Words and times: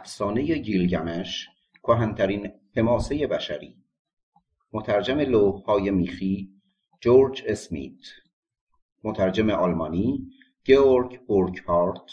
افسانه 0.00 0.58
گیلگمش 0.58 1.48
کهنترین 1.82 2.52
حماسه 2.76 3.26
بشری. 3.26 3.76
مترجم 4.72 5.20
لوحهای 5.20 5.90
میخی 5.90 6.50
جورج 7.00 7.42
اسمیت. 7.46 8.00
مترجم 9.04 9.50
آلمانی 9.50 10.30
گیورگ 10.64 11.20
بورکهارت. 11.26 12.10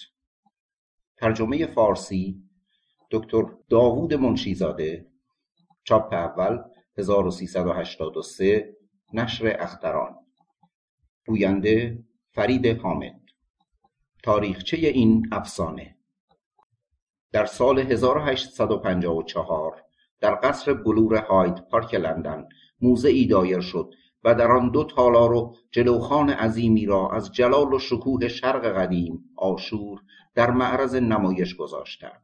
ترجمه 1.17 1.65
فارسی 1.65 2.43
دکتر 3.11 3.43
داوود 3.69 4.13
منشیزاده. 4.13 5.05
چاپ 5.83 6.13
اول 6.13 6.63
1383 6.97 8.75
نشر 9.13 9.57
اختران. 9.59 10.15
گوینده 11.27 12.03
فرید 12.31 12.65
حامد. 12.65 13.21
تاریخچه 14.23 14.77
این 14.77 15.29
افسانه. 15.31 15.96
در 17.31 17.45
سال 17.45 17.79
1854 17.79 19.83
در 20.19 20.39
قصر 20.43 20.73
بلور 20.73 21.15
هاید 21.15 21.69
پارک 21.69 21.93
لندن 21.93 22.47
موزه 22.81 23.27
دایر 23.27 23.59
شد 23.59 23.93
و 24.23 24.35
در 24.35 24.51
آن 24.51 24.71
دو 24.71 24.83
تالار 24.83 25.33
و 25.33 25.55
جلوخان 25.71 26.29
عظیمی 26.29 26.85
را 26.85 27.11
از 27.11 27.31
جلال 27.31 27.73
و 27.73 27.79
شکوه 27.79 28.27
شرق 28.27 28.65
قدیم 28.65 29.19
آشور 29.37 29.99
در 30.35 30.51
معرض 30.51 30.95
نمایش 30.95 31.55
گذاشتند. 31.55 32.21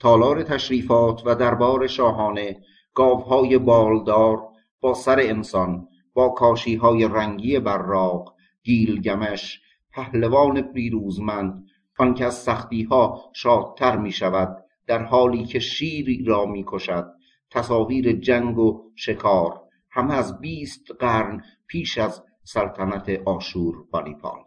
تالار 0.00 0.42
تشریفات 0.42 1.22
و 1.26 1.34
دربار 1.34 1.86
شاهانه 1.86 2.60
گاوهای 2.94 3.58
بالدار 3.58 4.48
با 4.80 4.94
سر 4.94 5.20
انسان 5.20 5.88
با 6.14 6.28
کاشیهای 6.28 7.04
رنگی 7.04 7.58
براق 7.58 8.34
گیلگمش 8.62 9.60
پهلوان 9.90 10.62
پیروزمند 10.62 11.66
آنکه 11.98 12.26
از 12.26 12.34
سختیها 12.34 13.30
شادتر 13.34 13.96
می 13.96 14.12
شود 14.12 14.64
در 14.86 15.02
حالی 15.02 15.44
که 15.44 15.58
شیری 15.58 16.24
را 16.24 16.46
می 16.46 16.64
کشد 16.66 17.12
تصاویر 17.50 18.12
جنگ 18.12 18.58
و 18.58 18.90
شکار 18.96 19.60
همه 19.90 20.14
از 20.14 20.40
بیست 20.40 20.90
قرن 20.98 21.44
پیش 21.66 21.98
از 21.98 22.22
سلطنت 22.44 23.20
آشور 23.24 23.74
بانیپال. 23.90 24.44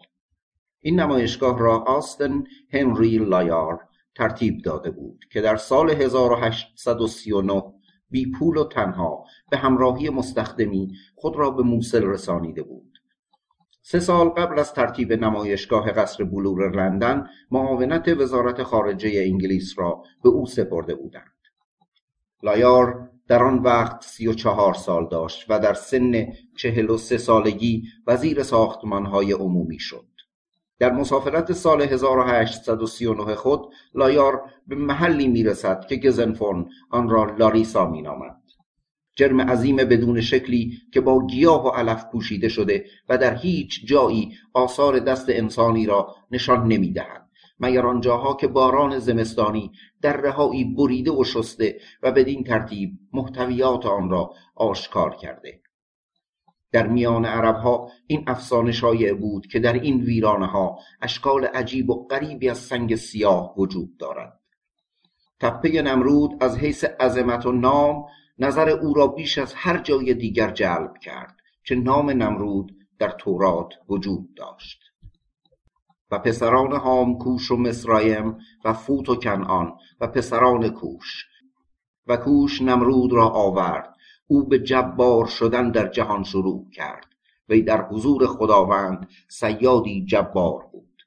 این 0.81 0.99
نمایشگاه 0.99 1.59
را 1.59 1.77
آستن 1.77 2.43
هنری 2.73 3.17
لایار 3.17 3.79
ترتیب 4.15 4.61
داده 4.61 4.91
بود 4.91 5.25
که 5.31 5.41
در 5.41 5.55
سال 5.55 5.89
1839 5.89 7.63
بی 8.09 8.31
پول 8.31 8.57
و 8.57 8.63
تنها 8.63 9.23
به 9.51 9.57
همراهی 9.57 10.09
مستخدمی 10.09 10.91
خود 11.15 11.35
را 11.35 11.49
به 11.49 11.63
موسل 11.63 12.03
رسانیده 12.03 12.63
بود. 12.63 12.94
سه 13.87 13.99
سال 13.99 14.29
قبل 14.29 14.59
از 14.59 14.73
ترتیب 14.73 15.13
نمایشگاه 15.13 15.91
قصر 15.91 16.23
بلور 16.23 16.75
لندن 16.75 17.27
معاونت 17.51 18.07
وزارت 18.07 18.63
خارجه 18.63 19.23
انگلیس 19.25 19.73
را 19.77 20.03
به 20.23 20.29
او 20.29 20.45
سپرده 20.45 20.95
بودند. 20.95 21.31
لایار 22.43 23.09
در 23.27 23.43
آن 23.43 23.57
وقت 23.59 24.03
سی 24.03 24.27
و 24.27 24.33
چهار 24.33 24.73
سال 24.73 25.07
داشت 25.09 25.45
و 25.49 25.59
در 25.59 25.73
سن 25.73 26.27
چهل 26.57 26.89
و 26.89 26.97
سه 26.97 27.17
سالگی 27.17 27.83
وزیر 28.07 28.43
ساختمانهای 28.43 29.31
عمومی 29.31 29.79
شد. 29.79 30.07
در 30.79 30.91
مسافرت 30.91 31.53
سال 31.53 31.81
1839 31.81 33.35
خود 33.35 33.73
لایار 33.95 34.41
به 34.67 34.75
محلی 34.75 35.27
می‌رسد 35.27 35.85
که 35.85 35.95
گزنفون 35.95 36.69
آن 36.89 37.09
را 37.09 37.35
لاریسا 37.35 37.89
مینامد. 37.89 38.44
جرم 39.15 39.41
عظیم 39.41 39.75
بدون 39.75 40.21
شکلی 40.21 40.77
که 40.91 41.01
با 41.01 41.27
گیاه 41.27 41.65
و 41.65 41.69
علف 41.69 42.05
پوشیده 42.11 42.49
شده 42.49 42.85
و 43.09 43.17
در 43.17 43.35
هیچ 43.35 43.85
جایی 43.85 44.37
آثار 44.53 44.99
دست 44.99 45.25
انسانی 45.29 45.85
را 45.85 46.15
نشان 46.31 46.67
نمی‌دهد. 46.67 47.25
مگر 47.59 47.85
آنجاها 47.85 48.33
که 48.33 48.47
باران 48.47 48.99
زمستانی 48.99 49.71
در 50.01 50.17
رهایی 50.17 50.63
بریده 50.63 51.11
و 51.11 51.23
شسته 51.23 51.79
و 52.03 52.11
بدین 52.11 52.43
ترتیب 52.43 52.91
محتویات 53.13 53.85
آن 53.85 54.09
را 54.09 54.33
آشکار 54.55 55.15
کرده. 55.15 55.61
در 56.71 56.87
میان 56.87 57.25
عربها 57.25 57.91
این 58.07 58.23
افسانه 58.27 58.71
شایع 58.71 59.13
بود 59.13 59.47
که 59.47 59.59
در 59.59 59.73
این 59.73 60.01
ویرانه 60.01 60.45
ها 60.45 60.79
اشکال 61.01 61.45
عجیب 61.45 61.89
و 61.89 62.07
غریبی 62.07 62.49
از 62.49 62.57
سنگ 62.57 62.95
سیاه 62.95 63.53
وجود 63.57 63.97
دارد. 63.97 64.39
تپه 65.39 65.81
نمرود 65.81 66.43
از 66.43 66.57
حیث 66.57 66.83
عظمت 66.83 67.45
و 67.45 67.51
نام 67.51 68.05
نظر 68.39 68.69
او 68.69 68.93
را 68.93 69.07
بیش 69.07 69.37
از 69.37 69.53
هر 69.53 69.77
جای 69.77 70.13
دیگر 70.13 70.51
جلب 70.51 70.97
کرد 70.97 71.35
که 71.63 71.75
نام 71.75 72.09
نمرود 72.09 72.75
در 72.99 73.09
تورات 73.09 73.73
وجود 73.89 74.33
داشت. 74.33 74.79
و 76.11 76.19
پسران 76.19 77.17
کوش 77.17 77.51
و 77.51 77.57
مصرایم 77.57 78.37
و 78.65 78.73
فوت 78.73 79.09
و 79.09 79.15
کنعان 79.15 79.73
و 80.01 80.07
پسران 80.07 80.69
کوش. 80.69 81.25
و 82.07 82.17
کوش 82.17 82.61
نمرود 82.61 83.13
را 83.13 83.29
آورد. 83.29 83.95
او 84.27 84.47
به 84.47 84.59
جبار 84.59 85.25
شدن 85.25 85.71
در 85.71 85.87
جهان 85.87 86.23
شروع 86.23 86.69
کرد. 86.73 87.05
وی 87.49 87.61
در 87.61 87.81
حضور 87.81 88.27
خداوند 88.27 89.09
سیادی 89.29 90.05
جبار 90.05 90.65
بود. 90.71 91.01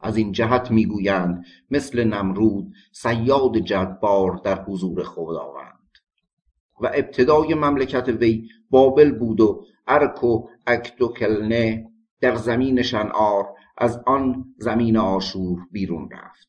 از 0.00 0.16
این 0.16 0.32
جهت 0.32 0.70
می‌گویند 0.70 1.44
مثل 1.70 2.04
نمرود 2.04 2.72
سیاد 2.92 3.58
جبار 3.58 4.40
در 4.44 4.64
حضور 4.64 5.04
خداوند. 5.04 5.77
و 6.80 6.90
ابتدای 6.94 7.54
مملکت 7.54 8.08
وی 8.08 8.48
بابل 8.70 9.18
بود 9.18 9.40
و 9.40 9.64
ارک 9.86 10.24
و 10.24 10.48
اکتوکلنه 10.66 11.90
در 12.20 12.34
زمین 12.34 12.82
شنعار 12.82 13.46
از 13.78 14.02
آن 14.06 14.54
زمین 14.58 14.96
آشور 14.96 15.58
بیرون 15.72 16.08
رفت. 16.12 16.48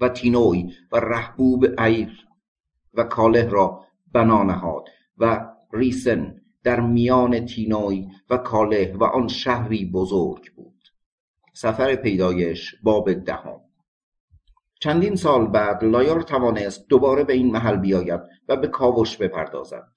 و 0.00 0.08
تینوی 0.08 0.72
و 0.92 0.96
رهبوب 0.96 1.66
ایر 1.80 2.26
و 2.94 3.04
کاله 3.04 3.48
را 3.48 3.84
بنا 4.12 4.42
نهاد 4.42 4.88
و 5.18 5.46
ریسن 5.72 6.40
در 6.62 6.80
میان 6.80 7.46
تینوی 7.46 8.08
و 8.30 8.36
کاله 8.36 8.96
و 9.00 9.04
آن 9.04 9.28
شهری 9.28 9.84
بزرگ 9.84 10.54
بود. 10.54 10.88
سفر 11.52 11.94
پیدایش 11.94 12.74
باب 12.82 13.12
دهم. 13.12 13.60
چندین 14.80 15.16
سال 15.16 15.46
بعد 15.46 15.84
لایار 15.84 16.22
توانست 16.22 16.88
دوباره 16.88 17.24
به 17.24 17.32
این 17.32 17.52
محل 17.52 17.76
بیاید 17.76 18.20
و 18.48 18.56
به 18.56 18.68
کاوش 18.68 19.16
بپردازد. 19.16 19.88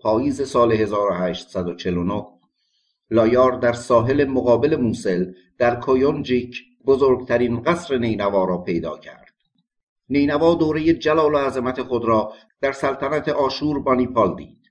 پاییز 0.00 0.48
سال 0.48 0.72
1849 0.72 2.26
لایار 3.10 3.52
در 3.52 3.72
ساحل 3.72 4.24
مقابل 4.24 4.76
موسل 4.76 5.32
در 5.58 5.80
کویونجیک 5.80 6.62
بزرگترین 6.86 7.62
قصر 7.62 7.98
نینوا 7.98 8.44
را 8.44 8.58
پیدا 8.58 8.98
کرد. 8.98 9.34
نینوا 10.08 10.54
دوره 10.54 10.92
جلال 10.92 11.34
و 11.34 11.38
عظمت 11.38 11.82
خود 11.82 12.04
را 12.04 12.32
در 12.60 12.72
سلطنت 12.72 13.28
آشور 13.28 13.80
بانیپال 13.80 14.36
دید. 14.36 14.67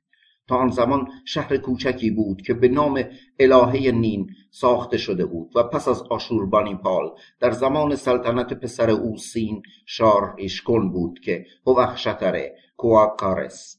تا 0.48 0.56
آن 0.56 0.70
زمان 0.70 1.08
شهر 1.26 1.58
کوچکی 1.58 2.12
بود 2.12 2.42
که 2.42 2.54
به 2.54 2.68
نام 2.68 3.04
الهه 3.40 3.92
نین 3.92 4.30
ساخته 4.52 4.98
شده 4.98 5.26
بود 5.26 5.52
و 5.56 5.64
پس 5.64 5.88
از 5.88 6.04
آشوربانیپال 6.10 7.12
در 7.40 7.52
زمان 7.52 7.96
سلطنت 7.96 8.54
پسر 8.54 8.90
او 8.90 9.18
سین 9.18 9.62
شار 9.86 10.36
اشکن 10.40 10.92
بود 10.92 11.20
که 11.20 11.46
هوخشتر 11.68 12.50
کواکارس 12.78 13.78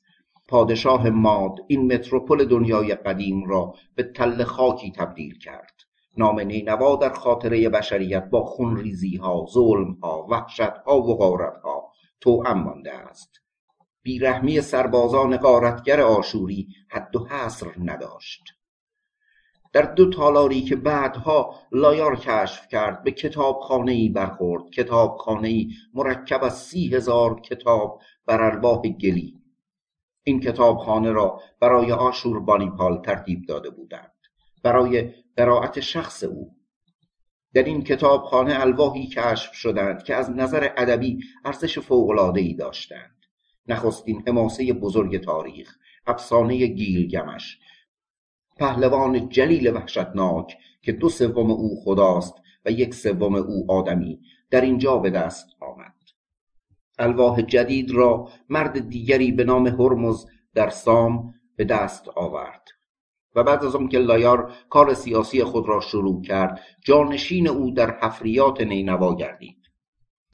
پادشاه 0.48 1.10
ماد 1.10 1.54
این 1.66 1.92
متروپول 1.92 2.44
دنیای 2.44 2.94
قدیم 2.94 3.44
را 3.44 3.74
به 3.94 4.02
تل 4.02 4.44
خاکی 4.44 4.92
تبدیل 4.92 5.38
کرد. 5.38 5.72
نام 6.16 6.40
نینوا 6.40 6.96
در 6.96 7.12
خاطره 7.12 7.68
بشریت 7.68 8.30
با 8.30 8.44
خونریزی 8.44 9.16
ها 9.16 9.46
ظلم 9.52 9.98
ها 10.02 10.26
وحشت 10.30 10.60
ها 10.60 11.00
و 11.00 11.16
غارت 11.16 11.56
ها 11.62 11.92
توأم 12.20 12.62
مانده 12.62 12.92
است. 12.92 13.30
بیرحمی 14.03 14.60
سربازان 14.60 15.36
غارتگر 15.36 16.00
آشوری 16.00 16.69
حد 16.88 17.16
و 17.16 17.26
حصر 17.26 17.66
نداشت. 17.78 18.42
در 19.72 19.82
دو 19.82 20.10
تالاری 20.10 20.62
که 20.62 20.76
بعدها 20.76 21.54
لایار 21.72 22.16
کشف 22.16 22.69
کرد 22.69 23.04
به 23.04 23.14
ای 23.87 24.08
برخورد. 24.08 24.62
ای 25.43 25.70
مرکب 25.94 26.44
از 26.44 26.58
سی 26.58 26.94
هزار 26.94 27.40
کتاب 27.40 28.00
بر 28.26 28.43
الواح 28.43 28.82
گلی. 28.82 29.34
این 30.25 30.40
کتابخانه 30.40 31.12
را 31.12 31.40
برای 31.61 31.93
آشور 31.93 32.40
بانیپال 32.40 33.02
ترتیب 33.02 33.46
داده 33.49 33.70
بودند. 33.70 34.12
برای 34.64 35.14
قرائت 35.37 35.81
شخص 35.81 36.25
او. 36.25 36.56
در 37.55 37.62
این 37.62 37.84
کتابخانه 37.84 38.61
الواحی 38.61 39.06
کشف 39.06 39.52
شدند 39.52 40.02
که 40.02 40.14
از 40.14 40.31
نظر 40.31 40.69
ادبی 40.76 41.19
ارزش 41.44 41.78
فوق‌العاده‌ای 41.78 42.55
داشتند. 42.55 43.18
نخستین 43.69 44.23
حماسه 44.26 44.73
بزرگ 44.73 45.25
تاریخ 45.25 45.76
افسانه 46.06 46.67
گیلگمش. 46.67 47.59
پهلوان 48.56 49.29
جلیل 49.29 49.76
وحشتناک 49.76 50.59
که 50.82 50.93
دو 50.93 51.09
سوم 51.09 51.50
او 51.50 51.81
خداست 51.85 52.35
و 52.65 52.70
یک 52.70 52.94
سوم 52.94 53.35
او 53.35 53.67
آدمی 53.69 54.20
در 54.50 54.61
اینجا 54.61 54.99
به 54.99 55.11
دست 55.11 55.47
آمد. 55.61 55.94
الواح 56.99 57.43
جدید 57.43 57.91
را 57.91 58.29
مرد 58.49 58.88
دیگری 58.88 59.32
به 59.32 59.44
نام 59.44 59.67
هرمز 59.67 60.26
در 60.55 60.69
سام 60.69 61.35
به 61.56 61.65
دست 61.65 62.09
آورد 62.09 62.69
و 63.35 63.43
بعد 63.43 63.65
از 63.65 63.76
آنکه 63.76 63.99
لایار 63.99 64.53
کار 64.70 64.94
سیاسی 64.94 65.44
خود 65.44 65.69
را 65.69 65.81
شروع 65.81 66.23
کرد 66.23 66.61
جانشین 66.85 67.49
او 67.49 67.70
در 67.70 67.99
حفریات 67.99 68.61
نینوا 68.61 69.15
گردید. 69.15 69.68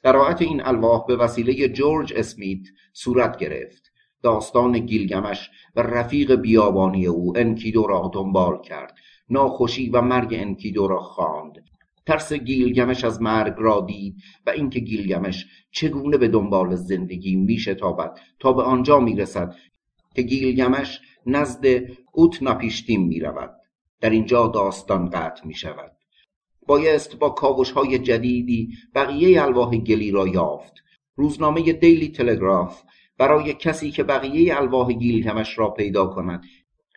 قرائت 0.05 0.41
این 0.41 0.61
الواح 0.65 1.05
به 1.07 1.15
وسیله 1.15 1.67
جورج 1.67 2.13
اسمیت 2.15 2.67
صورت 2.93 3.37
گرفت. 3.37 3.91
داستان 4.23 4.79
گیلگمش 4.79 5.49
و 5.75 5.81
رفیق 5.81 6.35
بیابانی 6.35 7.07
او 7.07 7.37
انکیدو 7.37 7.87
را 7.87 8.11
دنبال 8.13 8.61
کرد. 8.61 8.95
ناخوشی 9.29 9.89
و 9.89 10.01
مرگ 10.01 10.33
انکیدو 10.33 10.87
را 10.87 10.99
خواند. 10.99 11.63
ترس 12.05 12.33
گیلگمش 12.33 13.03
از 13.03 13.21
مرگ 13.21 13.53
را 13.57 13.85
دید 13.87 14.15
و 14.45 14.49
اینکه 14.49 14.79
گیلگمش 14.79 15.45
چگونه 15.71 16.17
به 16.17 16.27
دنبال 16.27 16.75
زندگی 16.75 17.35
میشتابد 17.35 18.19
تا 18.39 18.53
به 18.53 18.63
آنجا 18.63 18.99
می‌رسد 18.99 19.55
که 20.15 20.21
گیلگمش 20.21 20.99
نزد 21.25 21.65
اوت 22.11 22.43
ناپیشتیم 22.43 23.07
می‌رود. 23.07 23.51
در 24.01 24.09
اینجا 24.09 24.47
داستان 24.47 25.09
قطع 25.09 25.47
می 25.47 25.53
شود 25.53 25.94
بایست 26.67 27.15
با 27.15 27.29
کاوش 27.29 27.71
های 27.71 27.99
جدیدی 27.99 28.69
بقیه 28.95 29.41
الواح 29.41 29.77
گلی 29.77 30.11
را 30.11 30.27
یافت. 30.27 30.73
روزنامه 31.15 31.73
دیلی 31.73 32.09
تلگراف 32.09 32.83
برای 33.17 33.53
کسی 33.53 33.91
که 33.91 34.03
بقیه 34.03 34.57
الواح 34.57 34.93
گیلگمش 34.93 35.59
را 35.59 35.69
پیدا 35.69 36.05
کند 36.05 36.43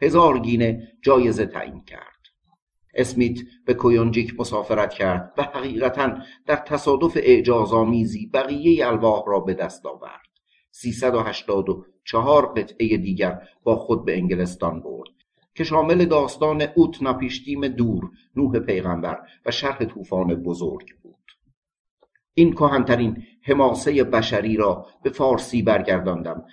هزار 0.02 0.38
گینه 0.38 0.92
جایزه 1.02 1.46
تعیین 1.46 1.84
کرد. 1.84 2.18
اسمیت 2.94 3.38
به 3.66 3.74
کویونجیک 3.74 4.40
مسافرت 4.40 4.94
کرد 4.94 5.34
و 5.36 5.42
حقیقتا 5.42 6.18
در 6.46 6.56
تصادف 6.56 7.16
اعجازآمیزی 7.16 8.26
بقیه 8.26 8.86
الواح 8.86 9.22
را 9.26 9.40
به 9.40 9.54
دست 9.54 9.86
آورد. 9.86 10.28
384 10.70 12.46
قطعه 12.46 12.96
دیگر 12.96 13.42
با 13.64 13.76
خود 13.76 14.04
به 14.04 14.16
انگلستان 14.16 14.80
برد. 14.80 15.17
که 15.58 15.64
شامل 15.64 16.04
داستان 16.04 16.62
اوت 16.74 17.02
نپیشتیم 17.02 17.68
دور 17.68 18.10
نوح 18.36 18.58
پیغمبر 18.58 19.18
و 19.46 19.50
شرح 19.50 19.84
طوفان 19.84 20.34
بزرگ 20.34 20.94
بود. 21.02 21.32
این 22.34 22.52
کهنترین 22.52 23.22
حماسه 23.42 24.04
بشری 24.04 24.56
را 24.56 24.86
به 25.02 25.10
فارسی 25.10 25.62
برگرداندم. 25.62 26.44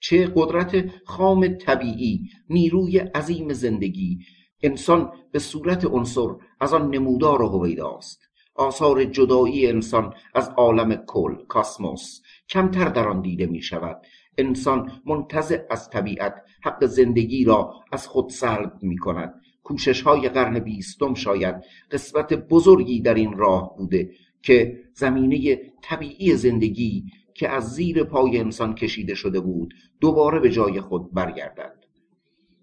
چه 0.00 0.32
قدرت 0.36 0.90
خام 1.04 1.48
طبیعی 1.48 2.30
نیروی 2.50 2.98
عظیم 2.98 3.52
زندگی. 3.52 4.18
انسان 4.62 5.12
به 5.32 5.38
صورت 5.38 5.84
عنصر 5.84 6.28
از 6.60 6.74
آن 6.74 6.90
نمودار 6.90 7.42
هویداست. 7.42 8.20
آثار 8.54 9.04
جدایی 9.04 9.66
انسان 9.66 10.14
از 10.34 10.48
عالم 10.56 10.94
کل 11.06 11.34
کاسموس 11.48 12.20
کمتر 12.48 12.88
در 12.88 13.08
آن 13.08 13.20
دیده 13.20 13.46
می 13.46 13.62
شود 13.62 14.02
انسان 14.40 14.92
منتزع 15.06 15.58
از 15.70 15.90
طبیعت 15.90 16.34
حق 16.62 16.84
زندگی 16.86 17.44
را 17.44 17.74
از 17.92 18.06
خود 18.06 18.30
سلب 18.30 18.72
می 18.82 18.98
کند 18.98 19.34
کوشش 19.62 20.02
های 20.02 20.28
قرن 20.28 20.58
بیستم 20.58 21.14
شاید 21.14 21.54
قسمت 21.90 22.34
بزرگی 22.34 23.00
در 23.00 23.14
این 23.14 23.32
راه 23.32 23.76
بوده 23.76 24.10
که 24.42 24.80
زمینه 24.94 25.60
طبیعی 25.82 26.36
زندگی 26.36 27.04
که 27.34 27.48
از 27.48 27.74
زیر 27.74 28.04
پای 28.04 28.38
انسان 28.38 28.74
کشیده 28.74 29.14
شده 29.14 29.40
بود 29.40 29.74
دوباره 30.00 30.40
به 30.40 30.50
جای 30.50 30.80
خود 30.80 31.14
برگردد. 31.14 31.84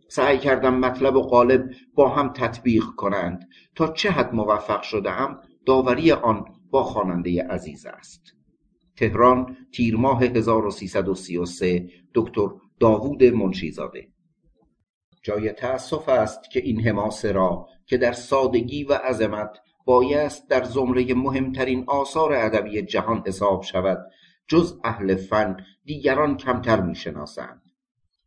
سعی 0.08 0.38
کردم 0.38 0.76
مطلب 0.80 1.16
و 1.16 1.22
قالب 1.22 1.70
با 1.96 2.10
هم 2.10 2.34
تطبیق 2.34 2.84
کنند 2.84 3.50
تا 3.76 3.88
چه 3.88 4.12
حد 4.12 4.34
موفق 4.34 4.82
شدم 4.82 5.42
داوری 5.66 6.12
آن 6.12 6.46
با 6.72 6.84
خواننده 6.84 7.44
عزیز 7.44 7.86
است. 7.86 8.34
تهران 8.98 9.58
تیر 9.72 9.98
ماه 9.98 10.24
1333 10.24 11.90
دکتر 12.14 12.48
داوود 12.80 13.24
منشیزاده. 13.24 14.08
جای 15.24 15.52
تأسف 15.52 16.10
است 16.10 16.52
که 16.52 16.60
این 16.60 16.82
حماسه 16.82 17.32
را 17.32 17.68
که 17.86 17.98
در 17.98 18.12
سادگی 18.12 18.84
و 18.84 18.94
عظمت 18.94 19.50
بایست 19.86 20.50
در 20.50 20.64
زمره 20.64 21.14
مهمترین 21.14 21.84
آثار 21.88 22.34
ادبی 22.34 22.82
جهان 22.82 23.24
حساب 23.28 23.64
شود 23.64 23.98
جز 24.48 24.80
اهل 24.84 25.16
فن 25.16 25.58
دیگران 25.86 26.38
کمتر 26.38 26.82
می‌شناسند. 26.82 27.62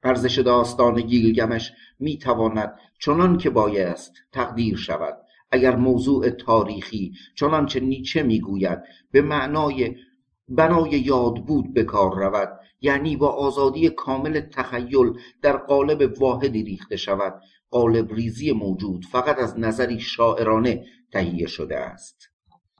ارزش 0.03 0.39
داستان 0.39 1.01
گیلگمش 1.01 1.73
می‌تواند 1.99 2.75
چنان 2.99 3.39
که 3.39 3.51
بایست 3.51 4.13
تقدیر 4.33 4.77
شود 4.77 5.17
اگر 5.51 5.77
موضوع 5.77 6.31
تاریخی 6.31 7.13
چنانچه 7.37 7.81
نیچه 7.81 8.23
می‌گوید 8.23 8.79
به 9.11 9.23
معنای 9.23 9.97
بنای 10.51 10.91
یاد 10.91 11.35
بود 11.47 11.75
به 11.75 11.85
کار 11.85 12.15
رود 12.15 12.61
یعنی 12.81 13.17
با 13.17 13.29
آزادی 13.29 13.89
کامل 13.89 14.41
تخیل 14.41 15.13
در 15.43 15.57
قالب 15.57 16.21
واحدی 16.21 16.63
ریخته 16.63 16.97
شود. 16.97 17.41
قالب 17.71 18.13
ریزی 18.13 18.53
موجود 18.53 19.05
فقط 19.05 19.39
از 19.39 19.59
نظری 19.59 20.01
شاعرانه 20.01 20.85
تهیه 21.13 21.47
شده 21.47 21.77
است. 21.77 22.29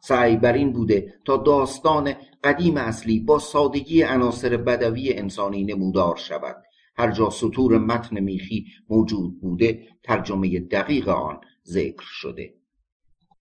سعی 0.03 0.37
بر 0.37 0.53
این 0.53 0.73
بوده 0.73 1.15
تا 1.25 1.37
داستان 1.37 2.15
قدیم 2.45 2.77
اصلی 2.77 3.21
با 3.21 3.39
سادگی 3.39 4.03
عناصر 4.03 4.57
بدوی 4.57 5.13
انسانی 5.13 5.65
نمودار 5.65 6.17
شود. 6.17 6.57
هر 6.97 7.11
جا 7.11 7.31
سطور 7.31 7.79
متن 7.79 8.21
میخی 8.21 8.67
موجود 8.89 9.41
بوده 9.41 9.89
ترجمه 10.03 10.61
دقیق 10.61 11.09
آن 11.09 11.41
ذکر 11.65 12.05
شده. 12.05 12.60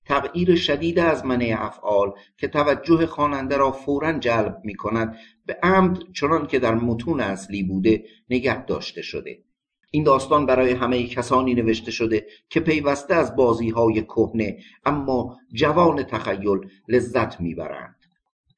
تغییر 0.10 0.56
شدید 0.56 1.00
از 1.00 1.26
منع 1.26 1.56
افعال 1.60 2.12
که 2.38 2.48
توجه 2.48 3.06
خواننده 3.06 3.58
را 3.58 3.72
فورا 3.72 4.14
جلب 4.14 4.62
می 4.64 4.76
کند 4.76 5.18
به 5.46 5.60
عمد 5.64 5.98
چنان 6.14 6.48
که 6.48 6.60
در 6.60 6.76
متون 6.76 7.22
اصلی 7.22 7.64
بوده 7.64 8.04
نگه 8.30 8.66
داشته 8.66 9.02
شده. 9.02 9.40
این 9.92 10.04
داستان 10.04 10.46
برای 10.46 10.72
همه 10.72 11.08
کسانی 11.08 11.54
نوشته 11.54 11.92
شده 11.92 12.28
که 12.50 12.60
پیوسته 12.60 13.16
از 13.16 13.36
بازی 13.36 13.70
های 13.70 14.02
کهنه 14.02 14.58
اما 14.86 15.38
جوان 15.54 16.04
تخیل 16.04 16.60
لذت 16.88 17.42
می‌برند. 17.42 17.96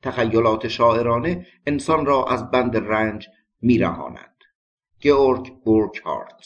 تخیلات 0.01 0.67
شاعرانه 0.67 1.47
انسان 1.67 2.05
را 2.05 2.25
از 2.25 2.51
بند 2.51 2.77
رنج 2.77 3.27
میرهاند. 3.61 4.35
گئورگ 5.01 5.53
بورکهارت. 5.63 6.45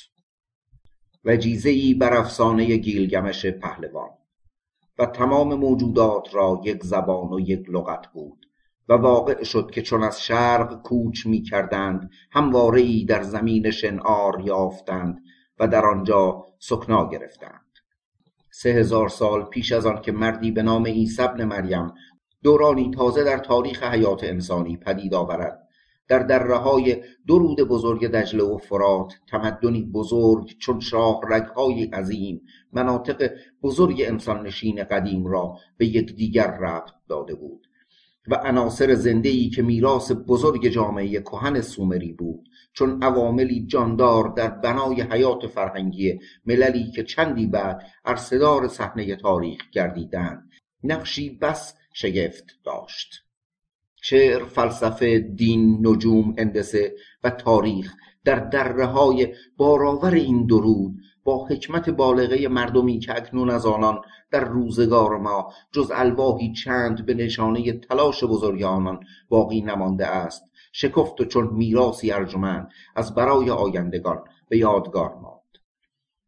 ای 1.66 1.94
بر 1.94 2.14
افسانه 2.14 2.76
گیلگمش 2.76 3.46
پهلوان. 3.46 4.10
و 5.00 5.06
تمام 5.06 5.54
موجودات 5.54 6.36
را 6.36 6.62
یک 6.64 6.84
زبان 6.84 7.34
و 7.34 7.40
یک 7.40 7.70
لغت 7.70 8.08
بود 8.08 8.46
و 8.90 8.94
واقع 8.94 9.44
شد 9.44 9.72
که 9.72 9.82
چون 9.82 10.04
از 10.04 10.22
شرق 10.22 10.82
کوچ 10.82 11.26
می 11.26 11.42
کردند 11.42 12.10
همواره 12.32 13.06
در 13.06 13.24
زمین 13.24 13.72
شنعار 13.72 14.42
یافتند 14.42 15.24
و 15.60 15.68
در 15.68 15.86
آنجا 15.86 16.46
سکنا 16.60 17.10
گرفتند. 17.10 17.62
سه 18.52 18.70
هزار 18.70 19.10
سال 19.10 19.44
پیش 19.44 19.72
از 19.72 19.86
آن 19.86 20.02
که 20.02 20.12
مردی 20.12 20.52
به 20.52 20.64
نام 20.64 20.86
عیسی 20.86 21.22
ابن 21.22 21.46
مریم 21.46 21.94
دورانی 22.44 22.92
تازه 22.92 23.24
در 23.24 23.38
تاریخ 23.38 23.84
حیات 23.84 24.24
انسانی 24.24 24.78
پدید 24.78 25.14
آورد 25.14 25.65
در 26.08 26.20
دره 26.20 26.56
های 26.56 27.04
درود 27.28 27.62
بزرگ 27.62 28.08
دجله 28.08 28.44
و 28.44 28.58
فرات 28.58 29.14
تمدنی 29.28 29.84
بزرگ 29.84 30.58
چون 30.60 30.80
شاه 30.80 31.22
رگهای 31.30 31.84
عظیم 31.84 32.42
مناطق 32.74 33.32
بزرگ 33.64 34.04
انسان 34.06 34.46
نشین 34.46 34.84
قدیم 34.84 35.28
را 35.28 35.58
به 35.78 35.86
یکدیگر 35.86 36.58
ربط 36.58 36.92
داده 37.10 37.36
بود 37.36 37.68
و 38.28 38.36
عناصر 38.36 38.96
زنده‌ای 38.96 39.50
که 39.50 39.62
میراث 39.62 40.12
بزرگ 40.28 40.68
جامعه 40.68 41.22
کهن 41.22 41.62
سومری 41.62 42.14
بود 42.14 42.50
چون 42.74 43.04
عواملی 43.04 43.66
جاندار 43.66 44.34
در 44.38 44.50
بنای 44.50 45.02
حیات 45.02 45.48
فرهنگی 45.48 46.20
مللی 46.46 46.92
که 46.92 47.04
چندی 47.04 47.48
بعد 47.48 47.84
ارسدار 48.06 48.68
صحنه 48.68 49.16
تاریخ 49.16 49.70
گردیدند 49.72 50.50
نقشی 50.84 51.30
بس 51.30 51.76
شگفت 51.94 52.46
داشت. 52.64 53.25
شعر، 54.08 54.44
فلسفه، 54.44 55.20
دین، 55.20 55.88
نجوم، 55.88 56.36
هندسه 56.38 56.96
و 57.24 57.30
تاریخ 57.30 57.94
در 58.26 58.36
دره 58.36 58.86
های 58.86 59.34
بارآور 59.58 60.14
این 60.14 60.46
درود 60.46 60.96
با 61.24 61.48
حکمت 61.48 61.90
بالغه 61.90 62.48
مردمی 62.48 63.00
که 63.00 63.16
اکنون 63.16 63.50
از 63.50 63.66
آنان 63.66 64.02
در 64.32 64.44
روزگار 64.44 65.18
ما 65.18 65.54
جز 65.72 65.92
الواحی 65.94 66.54
چند 66.54 67.06
به 67.06 67.14
نشانه 67.14 67.74
تلاش 67.74 68.24
بزرگ 68.24 68.64
آنان 68.64 69.00
باقی 69.30 69.62
نمانده 69.62 70.08
است 70.08 70.44
شکفت 70.72 71.22
و 71.22 71.26
چون 71.26 71.50
میراثی 71.54 72.12
ارجمند 72.12 72.70
از 72.96 73.16
برای 73.16 73.50
آیندگان 73.50 74.24
به 74.50 74.58
یادگار 74.58 75.16
ماند. 75.16 75.42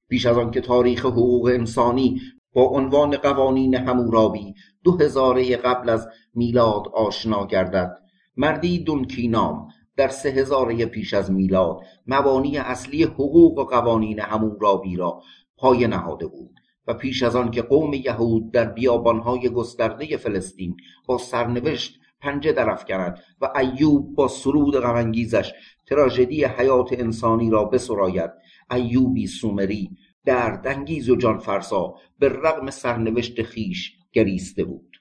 پیش 0.10 0.26
از 0.26 0.38
آن 0.38 0.52
که 0.52 0.62
تاریخ 0.62 1.06
حقوق 1.06 1.46
انسانی 1.46 2.22
با 2.58 2.64
عنوان 2.64 3.18
قوانین 3.18 3.76
همورابی 3.76 4.54
دو 4.84 4.98
هزاره 4.98 5.58
قبل 5.58 5.90
از 5.90 6.08
میلاد 6.34 6.88
آشنا 6.88 7.46
گردد. 7.46 7.98
مردی 8.38 8.80
دونکینام 8.80 9.68
در 9.96 10.08
سه 10.08 10.30
هزاره 10.30 10.86
پیش 10.86 11.14
از 11.14 11.32
میلاد 11.32 11.80
مبانی 12.08 12.58
اصلی 12.58 13.04
حقوق 13.04 13.58
و 13.58 13.64
قوانین 13.64 14.20
همورابی 14.20 14.96
را 14.96 15.22
پای 15.58 15.88
نهاده 15.88 16.28
بود 16.28 16.60
و 16.88 16.94
پیش 16.94 17.24
از 17.24 17.36
آن 17.36 17.52
که 17.52 17.62
قوم 17.62 17.94
یهود 17.94 18.52
در 18.52 18.66
بیابانهای 18.66 19.50
گسترده 19.50 20.18
فلسطین 20.18 20.78
با 21.08 21.18
سرنوشت 21.18 22.00
پنجه 22.22 22.52
درافکند 22.52 23.20
و 23.42 23.50
ایوب 23.56 24.16
با 24.16 24.28
سرود 24.28 24.80
غمانگیزش 24.80 25.54
تراژدی 25.88 26.46
حیات 26.46 26.94
انسانی 26.94 27.50
را 27.50 27.64
بسراید 27.66 28.32
ایوبی 28.72 29.28
سومری 29.28 29.90
دردانگیز 30.28 31.10
و 31.10 31.16
جانفرسا 31.16 31.96
به 32.20 32.30
رغم 32.30 32.70
سرنوشت 32.70 33.44
خیش 33.44 33.94
گریسته 34.14 34.64
بود. 34.64 34.98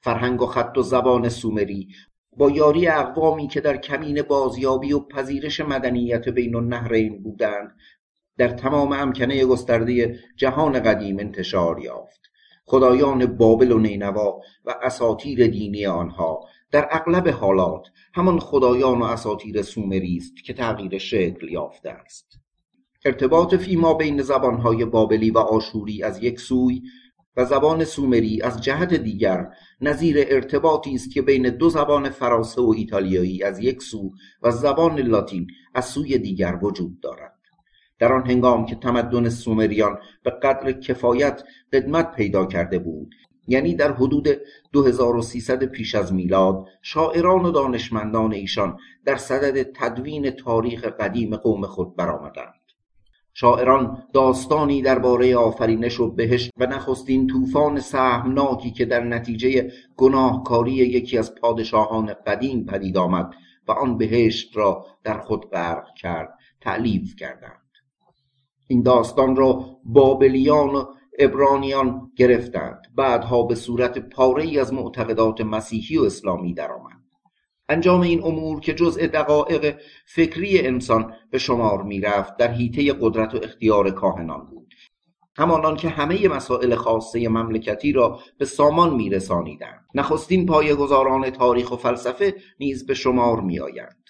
فرهنگ 0.00 0.42
و 0.42 0.46
خط 0.46 0.78
و 0.78 0.82
زبان 0.82 1.28
سومری 1.28 1.88
با 2.36 2.50
یاری 2.50 2.88
اقوامی 2.88 3.48
که 3.48 3.60
در 3.60 3.76
کمین 3.76 4.22
بازیابی 4.22 4.92
و 4.92 5.00
پذیرش 5.00 5.60
مدنیت 5.60 6.28
بین 6.28 6.54
النهرین 6.56 7.22
بودند 7.22 7.76
در 8.38 8.48
تمام 8.48 8.92
امکنه 8.92 9.44
گسترده 9.44 10.18
جهان 10.36 10.80
قدیم 10.80 11.18
انتشار 11.18 11.80
یافت. 11.80 12.20
خدایان 12.64 13.26
بابل 13.26 13.72
و 13.72 13.78
نینوا 13.78 14.40
و 14.64 14.74
اساطیر 14.82 15.46
دینی 15.46 15.86
آنها 15.86 16.40
در 16.70 16.88
اغلب 16.90 17.28
حالات 17.28 17.86
همان 18.14 18.38
خدایان 18.38 18.98
و 18.98 19.04
اساطیر 19.04 19.62
سومری 19.62 20.16
است 20.16 20.44
که 20.44 20.52
تغییر 20.52 20.98
شکل 20.98 21.48
یافته 21.48 21.90
است. 21.90 22.41
ارتباط 23.04 23.54
فیما 23.54 23.94
بین 23.94 24.22
زبانهای 24.22 24.84
بابلی 24.84 25.30
و 25.30 25.38
آشوری 25.38 26.02
از 26.02 26.22
یک 26.22 26.40
سوی 26.40 26.82
و 27.36 27.44
زبان 27.44 27.84
سومری 27.84 28.42
از 28.42 28.60
جهت 28.60 28.94
دیگر 28.94 29.48
نظیر 29.80 30.16
ارتباطی 30.28 30.94
است 30.94 31.10
که 31.10 31.22
بین 31.22 31.50
دو 31.50 31.70
زبان 31.70 32.10
فرانسه 32.10 32.62
و 32.62 32.74
ایتالیایی 32.76 33.42
از 33.42 33.58
یک 33.58 33.82
سو 33.82 34.10
و 34.42 34.50
زبان 34.50 35.00
لاتین 35.00 35.46
از 35.74 35.84
سوی 35.84 36.18
دیگر 36.18 36.58
وجود 36.62 37.00
دارد. 37.00 37.34
در 37.98 38.12
آن 38.12 38.30
هنگام 38.30 38.66
که 38.66 38.74
تمدن 38.74 39.28
سومریان 39.28 39.98
به 40.24 40.30
قدر 40.30 40.72
کفایت 40.72 41.42
قدمت 41.72 42.14
پیدا 42.14 42.46
کرده 42.46 42.78
بود 42.78 43.14
یعنی 43.48 43.74
در 43.74 43.92
حدود 43.92 44.28
2300 44.72 45.64
پیش 45.64 45.94
از 45.94 46.12
میلاد 46.12 46.66
شاعران 46.82 47.44
و 47.44 47.50
دانشمندان 47.50 48.32
ایشان 48.32 48.76
در 49.04 49.16
صدد 49.16 49.62
تدوین 49.62 50.30
تاریخ 50.30 50.84
قدیم 50.84 51.36
قوم 51.36 51.66
خود 51.66 51.96
برآمدند. 51.96 52.61
شاعران 53.34 54.02
داستانی 54.12 54.82
درباره 54.82 55.36
آفرینش 55.36 56.00
و 56.00 56.10
بهشت 56.10 56.50
و 56.56 56.66
نخستین 56.66 57.26
طوفان 57.26 57.80
سهمناکی 57.80 58.70
که 58.70 58.84
در 58.84 59.04
نتیجه 59.04 59.72
گناهکاری 59.96 60.72
یکی 60.72 61.18
از 61.18 61.34
پادشاهان 61.34 62.14
قدیم 62.26 62.66
پدید 62.66 62.96
آمد 62.96 63.34
و 63.68 63.72
آن 63.72 63.98
بهشت 63.98 64.56
را 64.56 64.86
در 65.04 65.18
خود 65.18 65.50
غرق 65.50 65.94
کرد 65.94 66.38
تعلیف 66.60 67.16
کردند. 67.16 67.62
این 68.66 68.82
داستان 68.82 69.36
را 69.36 69.64
بابلیان 69.84 70.74
و 70.74 70.84
ابرانیان 71.18 72.12
گرفتند. 72.16 72.82
بعدها 72.96 73.42
به 73.42 73.54
صورت 73.54 73.98
پاره 73.98 74.60
از 74.60 74.72
معتقدات 74.72 75.40
مسیحی 75.40 75.98
و 75.98 76.04
اسلامی 76.04 76.54
درآمد. 76.54 77.01
انجام 77.68 78.00
این 78.00 78.22
امور 78.24 78.60
که 78.60 78.74
جزء 78.74 79.06
دقایق 79.06 79.80
فکری 80.06 80.66
انسان 80.66 81.14
به 81.30 81.38
شمار 81.38 81.82
می‌رفت 81.82 82.36
در 82.36 82.52
حیطه 82.52 82.92
قدرت 82.92 83.34
و 83.34 83.40
اختیار 83.42 83.90
کاهنان 83.90 84.46
بود. 84.46 84.74
همانان 85.36 85.76
که 85.76 85.88
همه 85.88 86.28
مسائل 86.28 86.74
خاصه 86.74 87.28
مملکتی 87.28 87.92
را 87.92 88.18
به 88.38 88.44
سامان 88.44 88.94
میرسانیدند. 88.94 89.86
نخستین 89.94 90.46
گذاران 90.46 91.30
تاریخ 91.30 91.72
و 91.72 91.76
فلسفه 91.76 92.34
نیز 92.60 92.86
به 92.86 92.94
شمار 92.94 93.40
میآیند. 93.40 94.02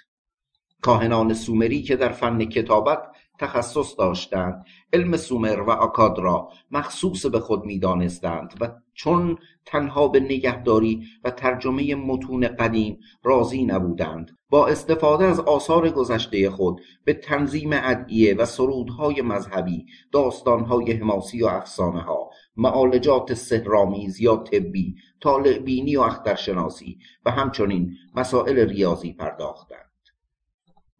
کاهنان 0.82 1.34
سومری 1.34 1.82
که 1.82 1.96
در 1.96 2.08
فن 2.08 2.44
کتابت 2.44 3.02
تخصص 3.38 3.98
داشتند 3.98 4.64
علم 4.92 5.16
سومر 5.16 5.60
و 5.60 5.70
آکاد 5.70 6.18
را 6.18 6.48
مخصوص 6.70 7.26
به 7.26 7.40
خود 7.40 7.64
می‌دانستند 7.64 8.54
و 8.60 8.70
چون 8.94 9.38
تنها 9.66 10.08
به 10.08 10.20
نگهداری 10.20 11.02
و 11.24 11.30
ترجمه 11.30 11.94
متون 11.94 12.48
قدیم 12.48 12.98
راضی 13.22 13.64
نبودند 13.64 14.38
با 14.50 14.66
استفاده 14.66 15.24
از 15.24 15.40
آثار 15.40 15.90
گذشته 15.90 16.50
خود 16.50 16.80
به 17.04 17.12
تنظیم 17.12 17.70
ادعیه 17.72 18.34
و 18.34 18.44
سرودهای 18.44 19.22
مذهبی 19.22 19.86
داستانهای 20.12 20.92
حماسی 20.92 21.42
و 21.42 21.46
افسانه 21.46 22.00
ها 22.00 22.30
معالجات 22.56 23.34
سهرامیز 23.34 24.20
یا 24.20 24.36
طبی 24.36 24.94
طالعبینی 25.22 25.96
و 25.96 26.00
اخترشناسی 26.00 26.98
و 27.24 27.30
همچنین 27.30 27.92
مسائل 28.14 28.58
ریاضی 28.58 29.12
پرداختند. 29.12 29.41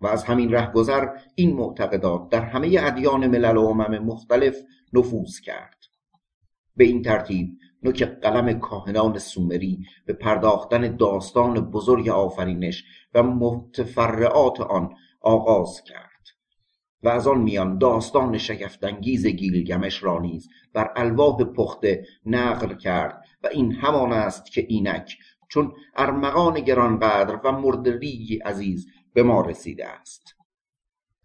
و 0.02 0.06
از 0.06 0.24
همین 0.24 0.52
رهگذر 0.52 1.08
این 1.34 1.56
معتقدات 1.56 2.28
در 2.28 2.44
همه 2.44 2.76
ادیان 2.80 3.26
ملل 3.26 3.56
و 3.56 3.66
امم 3.66 3.98
مختلف 3.98 4.56
نفوذ 4.92 5.40
کرد. 5.40 5.76
به 6.76 6.84
این 6.84 7.02
ترتیب 7.02 7.58
نوک 7.82 8.02
قلم 8.02 8.58
کاهنان 8.58 9.18
سومری 9.18 9.78
به 10.06 10.12
پرداختن 10.12 10.96
داستان 10.96 11.70
بزرگ 11.70 12.08
آفرینش 12.08 12.84
و 13.14 13.22
متفرعات 13.22 14.60
آن 14.60 14.94
آغاز 15.20 15.82
کرد 15.82 16.12
و 17.02 17.08
از 17.08 17.26
آن 17.26 17.38
میان 17.38 17.78
داستان 17.78 18.38
شگفتانگیز 18.38 19.26
گیلگمش 19.26 20.02
را 20.02 20.18
نیز 20.18 20.48
بر 20.72 20.92
الواح 20.96 21.44
پخته 21.44 22.04
نقل 22.26 22.74
کرد 22.74 23.24
و 23.42 23.46
این 23.46 23.72
همان 23.72 24.12
است 24.12 24.52
که 24.52 24.66
اینک 24.68 25.16
چون 25.48 25.72
ارمغان 25.96 26.60
گرانقدر 26.60 27.40
و 27.44 27.52
مردری 27.52 28.40
عزیز 28.44 28.86
به 29.14 29.22
ما 29.22 29.40
رسیده 29.40 29.88
است. 29.88 30.22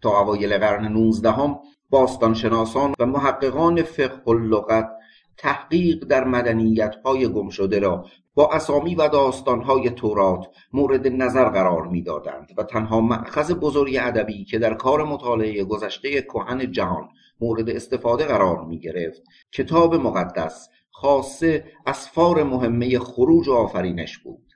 تا 0.01 0.21
اوایل 0.21 0.57
قرن 0.57 0.87
نوزدهم 0.87 1.59
باستانشناسان 1.89 2.93
و 2.99 3.05
محققان 3.05 3.83
فقه 3.83 4.29
اللغت 4.29 4.89
تحقیق 5.37 6.05
در 6.05 6.23
مدنیت‌های 6.23 7.27
گمشده 7.27 7.79
را 7.79 8.05
با 8.35 8.49
اسامی 8.51 8.95
و 8.95 9.07
داستانهای 9.07 9.89
تورات 9.89 10.47
مورد 10.73 11.07
نظر 11.07 11.49
قرار 11.49 11.87
می‌دادند 11.87 12.53
و 12.57 12.63
تنها 12.63 13.01
مأخذ 13.01 13.51
بزرگ 13.51 13.97
ادبی 14.01 14.45
که 14.45 14.59
در 14.59 14.73
کار 14.73 15.03
مطالعه 15.03 15.63
گذشته 15.63 16.21
کهن 16.21 16.71
جهان 16.71 17.09
مورد 17.41 17.69
استفاده 17.69 18.25
قرار 18.25 18.65
می 18.65 18.79
گرفت 18.79 19.21
کتاب 19.51 19.95
مقدس 19.95 20.69
خاصه 20.91 21.65
اسفار 21.85 22.43
مهمه 22.43 22.99
خروج 22.99 23.47
و 23.47 23.53
آفرینش 23.53 24.17
بود. 24.17 24.46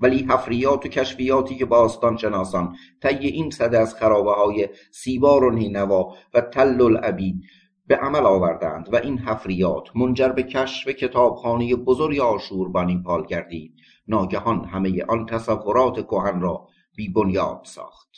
ولی 0.00 0.26
حفریات 0.30 0.86
و 0.86 0.88
کشفیاتی 0.88 1.56
که 1.56 1.64
باستان 1.64 2.16
شناسان 2.16 2.76
طی 3.02 3.26
این 3.26 3.50
صده 3.50 3.78
از 3.78 3.94
خرابه 3.94 4.32
های 4.32 4.68
سیبار 4.90 5.44
و 5.44 5.50
نینوا 5.50 6.14
و 6.34 6.40
تل 6.40 6.82
العبید 6.82 7.42
به 7.86 7.96
عمل 7.96 8.26
آوردند 8.26 8.88
و 8.92 8.96
این 8.96 9.18
حفریات 9.18 9.96
منجر 9.96 10.28
به 10.28 10.42
کشف 10.42 10.88
کتابخانه 10.88 11.76
بزرگ 11.76 12.18
پال 13.04 13.26
گردید 13.26 13.74
ناگهان 14.08 14.64
همه 14.64 15.04
آن 15.08 15.26
تصورات 15.26 16.06
کهن 16.06 16.40
را 16.40 16.68
بی 16.96 17.08
بنیاد 17.08 17.60
ساخت. 17.64 18.15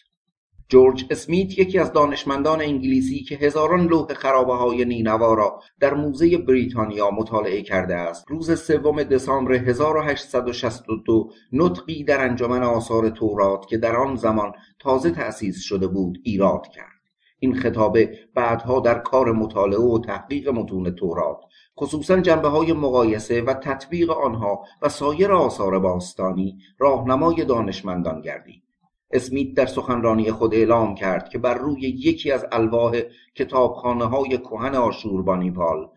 جورج 0.70 1.04
اسمیت 1.10 1.58
یکی 1.58 1.78
از 1.78 1.92
دانشمندان 1.92 2.60
انگلیسی 2.60 3.22
که 3.22 3.36
هزاران 3.36 3.86
لوح 3.86 4.14
خرابه 4.14 4.54
های 4.54 4.84
نینوا 4.84 5.34
را 5.34 5.62
در 5.80 5.94
موزه 5.94 6.38
بریتانیا 6.38 7.10
مطالعه 7.10 7.62
کرده 7.62 7.94
است. 7.94 8.24
روز 8.28 8.60
سوم 8.60 9.02
دسامبر 9.02 9.52
1862 9.52 11.30
نطقی 11.52 12.04
در 12.04 12.24
انجمن 12.24 12.62
آثار 12.62 13.08
تورات 13.08 13.66
که 13.66 13.78
در 13.78 13.96
آن 13.96 14.16
زمان 14.16 14.52
تازه 14.78 15.10
تأسیس 15.10 15.60
شده 15.60 15.86
بود 15.86 16.18
ایراد 16.22 16.68
کرد. 16.68 16.98
این 17.38 17.54
خطابه 17.54 18.18
بعدها 18.34 18.80
در 18.80 18.98
کار 18.98 19.32
مطالعه 19.32 19.80
و 19.80 19.98
تحقیق 19.98 20.48
متون 20.48 20.90
تورات 20.90 21.38
خصوصا 21.78 22.20
جنبه 22.20 22.48
های 22.48 22.72
مقایسه 22.72 23.42
و 23.42 23.54
تطبیق 23.54 24.10
آنها 24.10 24.64
و 24.82 24.88
سایر 24.88 25.32
آثار 25.32 25.78
باستانی 25.78 26.58
راهنمای 26.78 27.44
دانشمندان 27.44 28.20
گردید. 28.20 28.67
اسمیت 29.10 29.54
در 29.54 29.66
سخنرانی 29.66 30.30
خود 30.30 30.54
اعلام 30.54 30.94
کرد 30.94 31.28
که 31.28 31.38
بر 31.38 31.54
روی 31.54 31.80
یکی 31.80 32.32
از 32.32 32.46
الواح 32.52 33.00
کتابخانه 33.34 34.04
های 34.04 34.38
کهن 34.38 34.74
آشوربانیپال 34.74 35.88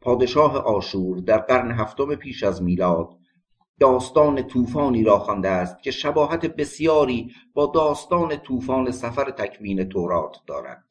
پادشاه 0.00 0.56
آشور 0.56 1.18
در 1.18 1.38
قرن 1.38 1.70
هفتم 1.70 2.14
پیش 2.14 2.42
از 2.42 2.62
میلاد 2.62 3.18
داستان 3.80 4.42
طوفانی 4.42 5.04
را 5.04 5.18
خوانده 5.18 5.48
است 5.48 5.82
که 5.82 5.90
شباهت 5.90 6.46
بسیاری 6.46 7.32
با 7.54 7.66
داستان 7.74 8.36
طوفان 8.36 8.90
سفر 8.90 9.30
تکوین 9.30 9.88
تورات 9.88 10.36
دارد. 10.46 10.87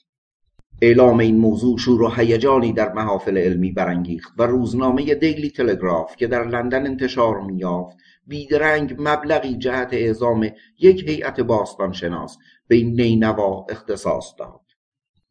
اعلام 0.82 1.20
این 1.20 1.38
موضوع 1.38 1.78
شور 1.78 2.02
و 2.02 2.10
هیجانی 2.10 2.74
در 2.74 2.94
محافل 2.94 3.38
علمی 3.38 3.72
برانگیخت 3.72 4.34
و 4.38 4.44
روزنامه 4.44 5.16
دیلی 5.16 5.50
تلگراف 5.50 6.16
که 6.16 6.28
در 6.28 6.48
لندن 6.48 6.86
انتشار 6.86 7.42
میافت 7.42 7.98
بیدرنگ 8.28 8.96
مبلغی 9.00 9.58
جهت 9.58 9.90
اعزام 9.92 10.50
یک 10.80 11.10
هیئت 11.10 11.40
باستانشناس 11.40 12.38
به 12.68 12.76
این 12.76 13.02
نینوا 13.02 13.66
اختصاص 13.70 14.34
داد. 14.40 14.62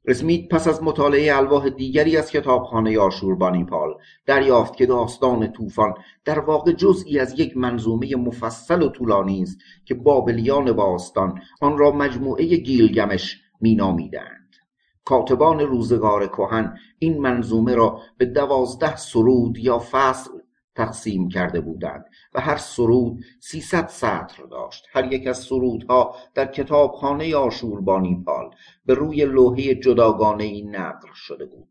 اسمیت 0.07 0.49
پس 0.49 0.69
از 0.69 0.83
مطالعه 0.83 1.37
الواح 1.37 1.69
دیگری 1.69 2.17
از 2.17 2.31
کتابخانه 2.31 2.99
آشوربانیپال 2.99 3.95
دریافت 4.27 4.77
که 4.77 4.87
داستان 4.87 5.53
طوفان 5.53 5.95
در 6.25 6.39
واقع 6.39 6.73
جزئی 6.73 7.19
از 7.19 7.41
یک 7.41 7.57
منظومه 7.57 8.17
مفصل 8.17 8.83
و 8.83 8.89
طولانی 8.89 9.43
است 9.43 9.59
که 9.85 9.95
بابلیان 9.95 10.73
باستان 10.73 11.41
آن 11.61 11.79
را 11.79 11.91
مجموعه 11.91 12.45
گیلگمش 12.57 13.43
مینامیدند. 13.61 14.46
کاتبان 15.07 15.61
روزگار 15.61 16.27
کهن 16.27 16.79
این 16.99 17.19
منظومه 17.19 17.75
را 17.75 18.01
به 18.19 18.25
دوازده 18.25 18.97
سرود 18.97 19.59
یا 19.59 19.79
فصل 19.91 20.31
تقسیم 20.75 21.29
کرده 21.29 21.61
بودند 21.61 22.05
و 22.35 22.41
هر 22.41 22.57
سرود 22.57 23.19
سیصد 23.41 23.89
سطر 23.89 24.43
داشت. 24.51 24.87
هر 24.93 25.13
یک 25.13 25.27
از 25.27 25.39
سرودها 25.39 26.17
در 26.35 26.47
کتابخانه 26.47 27.33
پال 28.27 28.51
به 28.87 28.95
روی 28.95 29.25
لوحه 29.25 29.75
جداگانه 29.75 30.45
ای 30.45 30.63
نقل 30.63 31.09
شده 31.15 31.47
بود. 31.47 31.69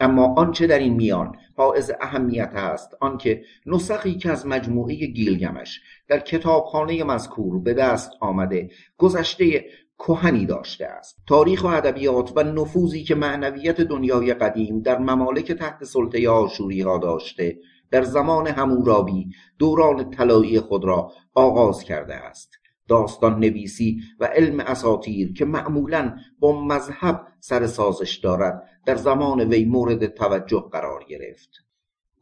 اما 0.00 0.34
آنچه 0.34 0.66
در 0.66 0.78
این 0.78 0.94
میان 0.94 1.36
حائز 1.56 1.92
اهمیت 2.00 2.52
است 2.54 2.96
آنکه 3.00 3.44
نسخی 3.66 4.14
که 4.14 4.30
از 4.30 4.46
مجموعه 4.46 4.94
گیلگمش 4.94 5.80
در 6.08 6.18
کتابخانه 6.18 7.04
مذکور 7.04 7.60
به 7.60 7.74
دست 7.74 8.10
آمده 8.20 8.70
گذشته 8.98 9.64
کهنی 9.98 10.46
داشته 10.46 10.86
است. 10.86 11.16
تاریخ 11.26 11.64
و 11.64 11.66
ادبیات 11.66 12.32
و 12.36 12.42
نفوذی 12.42 13.04
که 13.04 13.14
معنویت 13.14 13.80
دنیای 13.80 14.34
قدیم 14.34 14.80
در 14.80 14.98
ممالک 14.98 15.52
تحت 15.52 15.84
سلطه 15.84 16.28
آشوری 16.28 16.80
ها 16.80 16.98
داشته 16.98 17.58
در 17.90 18.02
زمان 18.02 18.46
همورابی 18.46 19.30
دوران 19.58 20.10
طلایی 20.10 20.60
خود 20.60 20.84
را 20.84 21.12
آغاز 21.34 21.84
کرده 21.84 22.14
است. 22.14 22.50
داستان 22.88 23.38
نویسی 23.38 24.00
و 24.20 24.24
علم 24.24 24.60
اساطیر 24.60 25.32
که 25.32 25.44
معمولا 25.44 26.16
با 26.38 26.64
مذهب 26.64 27.26
سر 27.40 27.66
سازش 27.66 28.16
دارد 28.16 28.62
در 28.86 28.96
زمان 28.96 29.40
وی 29.40 29.64
مورد 29.64 30.06
توجه 30.06 30.64
قرار 30.72 31.04
گرفت. 31.08 31.50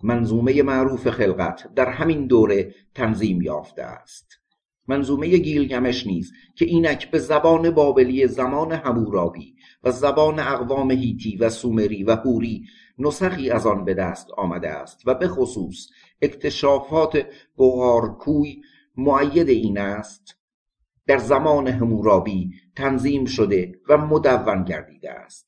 منظومه 0.02 0.62
معروف 0.62 1.08
خلقت 1.08 1.74
در 1.74 1.88
همین 1.88 2.26
دوره 2.26 2.74
تنظیم 2.94 3.42
یافته 3.42 3.82
است. 3.82 4.41
منظومه 4.88 5.38
گیلگمش 5.38 6.06
نیز 6.06 6.32
که 6.54 6.64
اینک 6.64 7.10
به 7.10 7.18
زبان 7.18 7.70
بابلی 7.70 8.26
زمان 8.26 8.72
همورابی 8.72 9.54
و 9.84 9.90
زبان 9.90 10.38
اقوام 10.38 10.90
هیتی 10.90 11.36
و 11.36 11.50
سومری 11.50 12.04
و 12.04 12.16
هوری 12.16 12.64
نسخی 12.98 13.50
از 13.50 13.66
آن 13.66 13.84
به 13.84 13.94
دست 13.94 14.30
آمده 14.36 14.70
است 14.70 15.02
و 15.06 15.14
به 15.14 15.28
خصوص 15.28 15.88
اکتشافات 16.22 17.26
بغارکوی 17.58 18.62
معید 18.96 19.48
این 19.48 19.78
است 19.78 20.36
در 21.06 21.18
زمان 21.18 21.68
همورابی 21.68 22.50
تنظیم 22.76 23.24
شده 23.24 23.72
و 23.88 23.96
مدون 23.98 24.64
گردیده 24.64 25.10
است. 25.10 25.46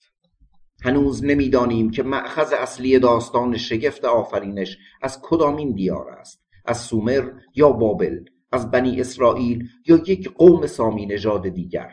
هنوز 0.83 1.25
نمی‌دانیم 1.25 1.91
که 1.91 2.03
مأخذ 2.03 2.53
اصلی 2.53 2.99
داستان 2.99 3.57
شگفت 3.57 4.05
آفرینش 4.05 4.79
از 5.03 5.19
کدامین 5.23 5.73
دیار 5.73 6.09
است 6.11 6.45
از 6.65 6.81
سومر 6.81 7.31
یا 7.55 7.71
بابل. 7.71 8.25
از 8.55 8.71
بنی 8.71 9.01
اسرائیل 9.01 9.69
یا 9.87 9.97
یک 9.97 10.29
قوم 10.29 10.67
سامی 10.67 11.07
نژاد 11.07 11.49
دیگر. 11.49 11.91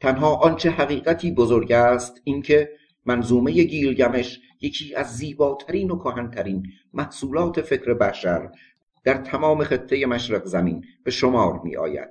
تنها 0.00 0.34
آنچه 0.34 0.70
حقیقتی 0.70 1.30
بزرگ 1.30 1.72
است 1.72 2.20
اینکه 2.24 2.70
منظومه 3.06 3.52
گیلگمش 3.52 4.40
یکی 4.60 4.94
از 4.94 5.16
زیباترین 5.16 5.90
و 5.90 5.98
کهنترین 5.98 6.66
محصولات 6.92 7.60
فکر 7.60 7.94
بشر 7.94 8.50
در 9.04 9.14
تمام 9.14 9.64
خطه 9.64 10.06
مشرق 10.06 10.44
زمین 10.44 10.84
به 11.04 11.10
شمار 11.10 11.60
می 11.64 11.76
آید 11.76 12.10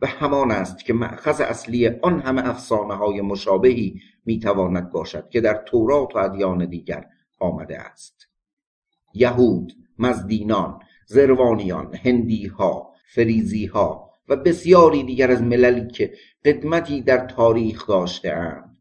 و 0.00 0.06
همان 0.06 0.50
است 0.50 0.84
که 0.84 0.92
مأخذ 0.92 1.40
اصلی 1.40 1.88
آن 1.88 2.20
همه 2.20 2.48
افسانه 2.48 2.94
های 2.94 3.20
مشابهی 3.20 4.00
می 4.24 4.38
تواند 4.38 4.90
باشد 4.90 5.28
که 5.28 5.40
در 5.40 5.62
تورات 5.66 6.16
و 6.16 6.18
ادیان 6.18 6.66
دیگر 6.66 7.06
آمده 7.40 7.78
است. 7.80 8.28
یهود، 9.14 9.72
مزدینان، 9.98 10.80
زروانیان، 11.06 11.94
هندیها، 13.16 13.34
فریزیها 13.34 14.10
و 14.28 14.36
بسیاری 14.36 15.02
دیگر 15.02 15.30
از 15.30 15.42
مللی 15.42 15.86
که 15.86 16.12
قدمتی 16.44 17.02
در 17.02 17.26
تاریخ 17.26 17.86
داشتهاند. 17.86 18.76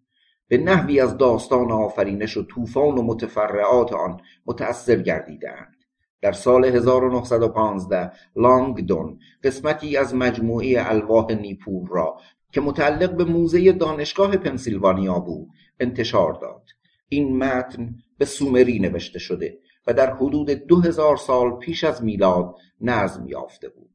به 0.47 0.57
نحوی 0.57 0.99
از 0.99 1.17
داستان 1.17 1.71
آفرینش 1.71 2.37
و 2.37 2.43
طوفان 2.43 2.97
و 2.97 3.01
متفرعات 3.01 3.93
آن 3.93 4.21
متأثر 4.45 4.95
گردیدهاند. 4.95 5.75
در 6.21 6.31
سال 6.31 6.65
1915 6.65 8.11
لانگدون 8.35 9.19
قسمتی 9.43 9.97
از 9.97 10.15
مجموعه 10.15 10.89
الواح 10.89 11.31
نیپور 11.31 11.87
را 11.89 12.17
که 12.51 12.61
متعلق 12.61 13.15
به 13.15 13.23
موزه 13.23 13.71
دانشگاه 13.71 14.37
پنسیلوانیا 14.37 15.19
بود 15.19 15.47
انتشار 15.79 16.33
داد. 16.33 16.69
این 17.09 17.37
متن 17.37 17.95
به 18.17 18.25
سومری 18.25 18.79
نوشته 18.79 19.19
شده 19.19 19.57
و 19.87 19.93
در 19.93 20.13
حدود 20.13 20.49
دو 20.49 20.81
هزار 20.81 21.17
سال 21.17 21.51
پیش 21.59 21.83
از 21.83 22.03
میلاد 22.03 22.55
نظم 22.81 23.27
یافته 23.27 23.69
بود. 23.69 23.92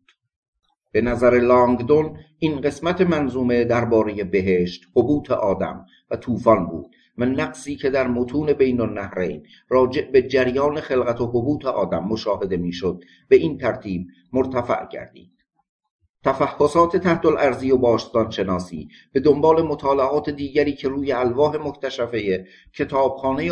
به 0.93 1.01
نظر 1.01 1.41
لانگدون 1.41 2.19
این 2.39 2.61
قسمت 2.61 3.01
منظومه 3.01 3.65
درباره 3.65 4.25
بهشت 4.25 4.85
حبوط 4.97 5.31
آدم 5.31 5.87
و 6.11 6.17
طوفان 6.17 6.67
بود 6.67 6.87
و 7.19 7.25
نقصی 7.25 7.77
که 7.77 7.91
در 7.91 8.07
متون 8.07 8.53
بین 8.53 8.81
النهرین 8.81 9.47
راجع 9.69 10.11
به 10.11 10.23
جریان 10.23 10.81
خلقت 10.81 11.21
و 11.21 11.27
حبوط 11.27 11.67
آدم 11.67 12.05
مشاهده 12.05 12.57
می‌شد 12.57 13.03
به 13.29 13.37
این 13.37 13.59
ترتیب 13.59 14.07
مرتفع 14.33 14.87
گردید. 14.89 15.39
تفحصات 16.25 16.97
تحت 16.97 17.27
الارضی 17.27 17.71
و 17.71 17.77
باستان 17.77 18.31
شناسی 18.31 18.89
به 19.13 19.21
دنبال 19.21 19.63
مطالعات 19.63 20.31
دیگری 20.31 20.73
که 20.73 20.89
روی 20.89 21.13
الواح 21.13 21.57
مکتشفه 21.57 22.47
کتابخانه 22.75 23.51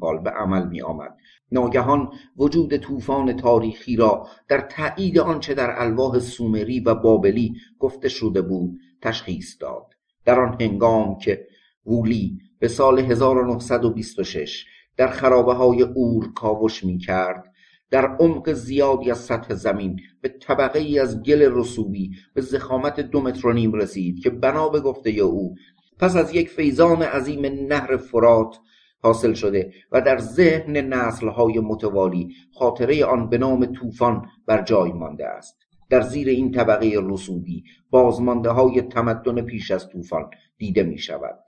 پال 0.00 0.18
به 0.18 0.30
عمل 0.30 0.68
می 0.68 0.82
آمد 0.82 1.16
ناگهان 1.52 2.08
وجود 2.36 2.76
طوفان 2.76 3.36
تاریخی 3.36 3.96
را 3.96 4.26
در 4.48 4.60
تایید 4.60 5.18
آنچه 5.18 5.54
در 5.54 5.82
الواح 5.82 6.18
سومری 6.18 6.80
و 6.80 6.94
بابلی 6.94 7.54
گفته 7.78 8.08
شده 8.08 8.42
بود 8.42 8.78
تشخیص 9.02 9.56
داد. 9.60 9.86
در 10.24 10.40
آن 10.40 10.56
هنگام 10.60 11.18
که 11.18 11.46
وولی 11.86 12.38
به 12.58 12.68
سال 12.68 12.98
1926 12.98 14.64
در 14.96 15.08
خرابه 15.08 15.54
های 15.54 15.82
اور 15.82 16.32
کاوش 16.34 16.84
می 16.84 16.98
کرد 16.98 17.52
در 17.90 18.06
عمق 18.06 18.52
زیادی 18.52 19.10
از 19.10 19.18
سطح 19.18 19.54
زمین 19.54 20.00
به 20.20 20.28
طبقه 20.28 20.78
ای 20.78 20.98
از 20.98 21.22
گل 21.22 21.48
رسوبی 21.52 22.10
به 22.34 22.40
زخامت 22.40 23.00
دو 23.00 23.20
متر 23.20 23.46
و 23.46 23.52
نیم 23.52 23.72
رسید 23.72 24.22
که 24.22 24.30
بنا 24.30 24.68
به 24.68 24.80
گفته 24.80 25.10
او 25.10 25.54
پس 25.98 26.16
از 26.16 26.34
یک 26.34 26.48
فیضان 26.48 27.02
عظیم 27.02 27.46
نهر 27.46 27.96
فرات 27.96 28.58
حاصل 29.02 29.32
شده 29.32 29.72
و 29.92 30.00
در 30.00 30.18
ذهن 30.18 30.76
نسلهای 30.76 31.58
متوالی 31.58 32.34
خاطره 32.54 33.04
آن 33.04 33.28
به 33.28 33.38
نام 33.38 33.66
طوفان 33.66 34.28
بر 34.46 34.62
جای 34.62 34.92
مانده 34.92 35.26
است. 35.26 35.58
در 35.90 36.00
زیر 36.00 36.28
این 36.28 36.52
طبقه 36.52 36.92
رسوبی 37.02 37.64
بازمانده 37.90 38.50
های 38.50 38.82
تمدن 38.82 39.42
پیش 39.42 39.70
از 39.70 39.88
طوفان 39.88 40.30
دیده 40.58 40.82
می 40.82 40.98
شود 40.98 41.38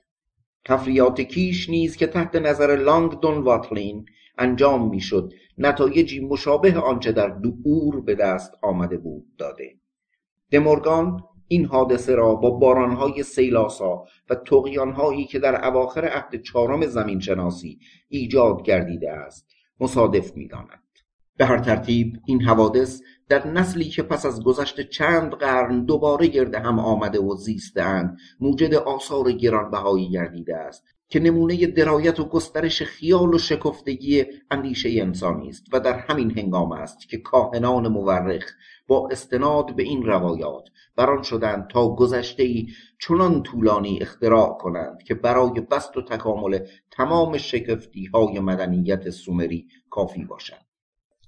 تفریات 0.64 1.20
کیش 1.20 1.70
نیز 1.70 1.96
که 1.96 2.06
تحت 2.06 2.36
نظر 2.36 2.76
لانگدون 2.76 3.38
واتلین 3.38 4.04
انجام 4.38 4.90
می‌شد 4.90 5.32
نتایجی 5.58 6.20
مشابه 6.20 6.78
آنچه 6.78 7.12
در 7.12 7.28
دور 7.28 8.00
به 8.00 8.14
دست 8.14 8.52
آمده 8.62 8.96
بود 8.96 9.26
داده. 9.38 9.74
دمورگان 10.50 11.24
این 11.48 11.64
حادثه 11.64 12.14
را 12.14 12.34
با 12.34 12.50
بارانهای 12.50 13.22
سیلاسا 13.22 14.04
و 14.30 14.34
تقیانهایی 14.34 15.24
که 15.24 15.38
در 15.38 15.68
اواخر 15.68 16.04
عهد 16.04 16.42
چهارم 16.42 16.86
زمین 16.86 17.20
شناسی 17.20 17.78
ایجاد 18.08 18.62
گردیده 18.62 19.12
است 19.12 19.46
مصادف 19.80 20.36
می‌داند. 20.36 20.84
به 21.36 21.44
هر 21.44 21.58
ترتیب 21.58 22.20
این 22.26 22.42
حوادث 22.42 23.00
در 23.28 23.46
نسلی 23.46 23.84
که 23.84 24.02
پس 24.02 24.26
از 24.26 24.44
گذشت 24.44 24.88
چند 24.88 25.32
قرن 25.32 25.84
دوباره 25.84 26.26
گرد 26.26 26.54
هم 26.54 26.78
آمده 26.78 27.20
و 27.20 27.36
زیستهاند 27.36 28.16
موجد 28.40 28.74
آثار 28.74 29.32
گرانبهایی 29.32 30.10
گردیده 30.10 30.56
است 30.56 30.84
که 31.08 31.20
نمونه 31.20 31.66
درایت 31.66 32.20
و 32.20 32.24
گسترش 32.24 32.82
خیال 32.82 33.34
و 33.34 33.38
شکفتگی 33.38 34.24
اندیشه 34.50 34.88
انسانی 34.92 35.48
است 35.48 35.64
و 35.72 35.80
در 35.80 35.98
همین 35.98 36.38
هنگام 36.38 36.72
است 36.72 37.08
که 37.08 37.18
کاهنان 37.18 37.88
مورخ 37.88 38.52
با 38.86 39.08
استناد 39.10 39.76
به 39.76 39.82
این 39.82 40.02
روایات 40.02 40.68
بران 40.96 41.22
شدند 41.22 41.68
تا 41.68 41.88
گذشته 41.88 42.42
ای 42.42 42.66
چنان 43.00 43.42
طولانی 43.42 43.98
اختراع 44.02 44.58
کنند 44.58 45.02
که 45.02 45.14
برای 45.14 45.60
بست 45.60 45.96
و 45.96 46.02
تکامل 46.02 46.58
تمام 46.90 47.38
شکفتی 47.38 48.04
های 48.04 48.40
مدنیت 48.40 49.10
سومری 49.10 49.66
کافی 49.90 50.24
باشد 50.24 50.64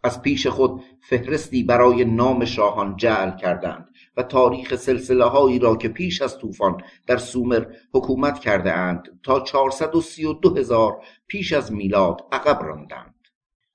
از 0.06 0.22
پیش 0.22 0.46
خود 0.46 0.82
فهرستی 1.00 1.62
برای 1.62 2.04
نام 2.04 2.44
شاهان 2.44 2.96
جعل 2.96 3.36
کردند 3.36 3.88
و 4.16 4.22
تاریخ 4.22 4.76
سلسله 4.76 5.24
هایی 5.24 5.58
را 5.58 5.76
که 5.76 5.88
پیش 5.88 6.22
از 6.22 6.38
طوفان 6.38 6.82
در 7.06 7.16
سومر 7.16 7.64
حکومت 7.94 8.38
کرده 8.38 8.72
اند 8.72 9.20
تا 9.22 9.40
432 9.40 10.56
هزار 10.56 11.02
پیش 11.26 11.52
از 11.52 11.72
میلاد 11.72 12.20
عقب 12.32 12.62
راندند 12.62 13.14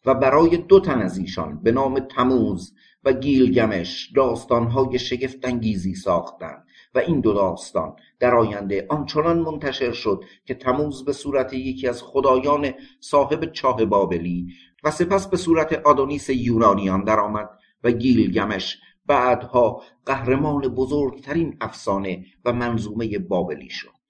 و 0.05 0.13
برای 0.13 0.57
دو 0.57 0.79
تن 0.79 1.01
از 1.01 1.17
ایشان 1.17 1.63
به 1.63 1.71
نام 1.71 1.99
تموز 1.99 2.73
و 3.03 3.13
گیلگمش 3.13 4.11
داستانهای 4.15 4.99
شگفتانگیزی 4.99 5.95
ساختند 5.95 6.65
و 6.95 6.99
این 6.99 7.19
دو 7.19 7.33
داستان 7.33 7.95
در 8.19 8.35
آینده 8.35 8.85
آنچنان 8.89 9.39
منتشر 9.39 9.91
شد 9.91 10.23
که 10.45 10.53
تموز 10.53 11.05
به 11.05 11.13
صورت 11.13 11.53
یکی 11.53 11.87
از 11.87 12.03
خدایان 12.03 12.71
صاحب 12.99 13.51
چاه 13.51 13.85
بابلی 13.85 14.47
و 14.83 14.91
سپس 14.91 15.27
به 15.27 15.37
صورت 15.37 15.73
آدونیس 15.73 16.29
یونانیان 16.29 17.03
درآمد 17.03 17.49
و 17.83 17.91
گیلگمش 17.91 18.77
بعدها 19.05 19.81
قهرمان 20.05 20.61
بزرگترین 20.61 21.57
افسانه 21.61 22.25
و 22.45 22.53
منظومه 22.53 23.19
بابلی 23.19 23.69
شد. 23.69 24.00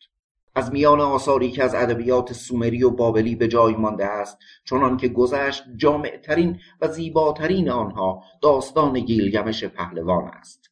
از 0.56 0.72
میان 0.72 1.00
آثاری 1.00 1.52
که 1.52 1.64
از 1.64 1.76
ادبیات 1.76 2.34
سومری 2.34 2.84
و 2.84 2.90
بابلی 2.90 3.36
به 3.36 3.48
جای 3.48 3.74
مانده 3.74 4.06
است 4.06 4.38
چنان 4.66 4.98
که 4.98 5.08
گذشت 5.08 5.64
جامعترین 5.76 6.60
و 6.82 6.88
زیباترین 6.88 7.70
آنها 7.70 8.24
داستان 8.42 9.00
گیلگمش 9.00 9.64
پهلوان 9.64 10.28
است. 10.28 10.72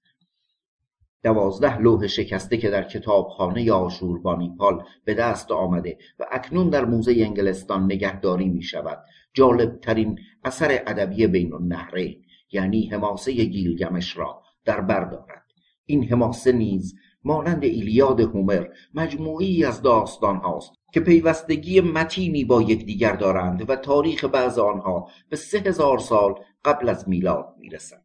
دوازده 1.24 1.78
لوح 1.78 2.08
شکسته 2.08 2.58
که 2.58 2.70
در 2.70 2.84
کتابخانه 2.84 3.72
آشوربانیپال 3.72 4.84
به 5.06 5.14
دست 5.14 5.52
آمده 5.52 5.98
و 6.20 6.26
اکنون 6.32 6.70
در 6.70 6.86
موزه 6.86 7.12
انگلستان 7.12 7.86
نگهداری 7.86 8.50
می 8.50 8.64
شود 8.64 9.04
جالب 9.34 9.80
ترین 9.80 10.20
اثر 10.44 10.84
ادبی 10.88 11.28
بین 11.28 11.54
النهرین 11.54 12.24
یعنی 12.52 12.88
حماسه 12.88 13.32
گیلگمش 13.32 14.18
را 14.18 14.42
در 14.66 14.82
بر 14.82 15.04
دارد. 15.04 15.46
این 15.86 16.04
حماسه 16.04 16.52
نیز 16.52 16.96
مانند 17.24 17.64
ایلیاد 17.64 18.20
هومر 18.20 18.68
مجموعی 18.94 19.66
از 19.66 19.82
داستان 19.82 20.38
هاست 20.38 20.72
که 20.94 21.00
پیوستگی 21.00 21.82
متینی 21.82 22.44
با 22.44 22.62
یکدیگر 22.62 23.16
دارند 23.16 23.70
و 23.70 23.76
تاریخ 23.76 24.26
بعض 24.26 24.60
آنها 24.60 25.10
به 25.30 25.36
سه 25.36 25.60
هزار 25.60 26.00
سال 26.00 26.36
قبل 26.66 26.90
از 26.90 27.10
میلاد 27.10 27.56
می‌رسند 27.60 28.04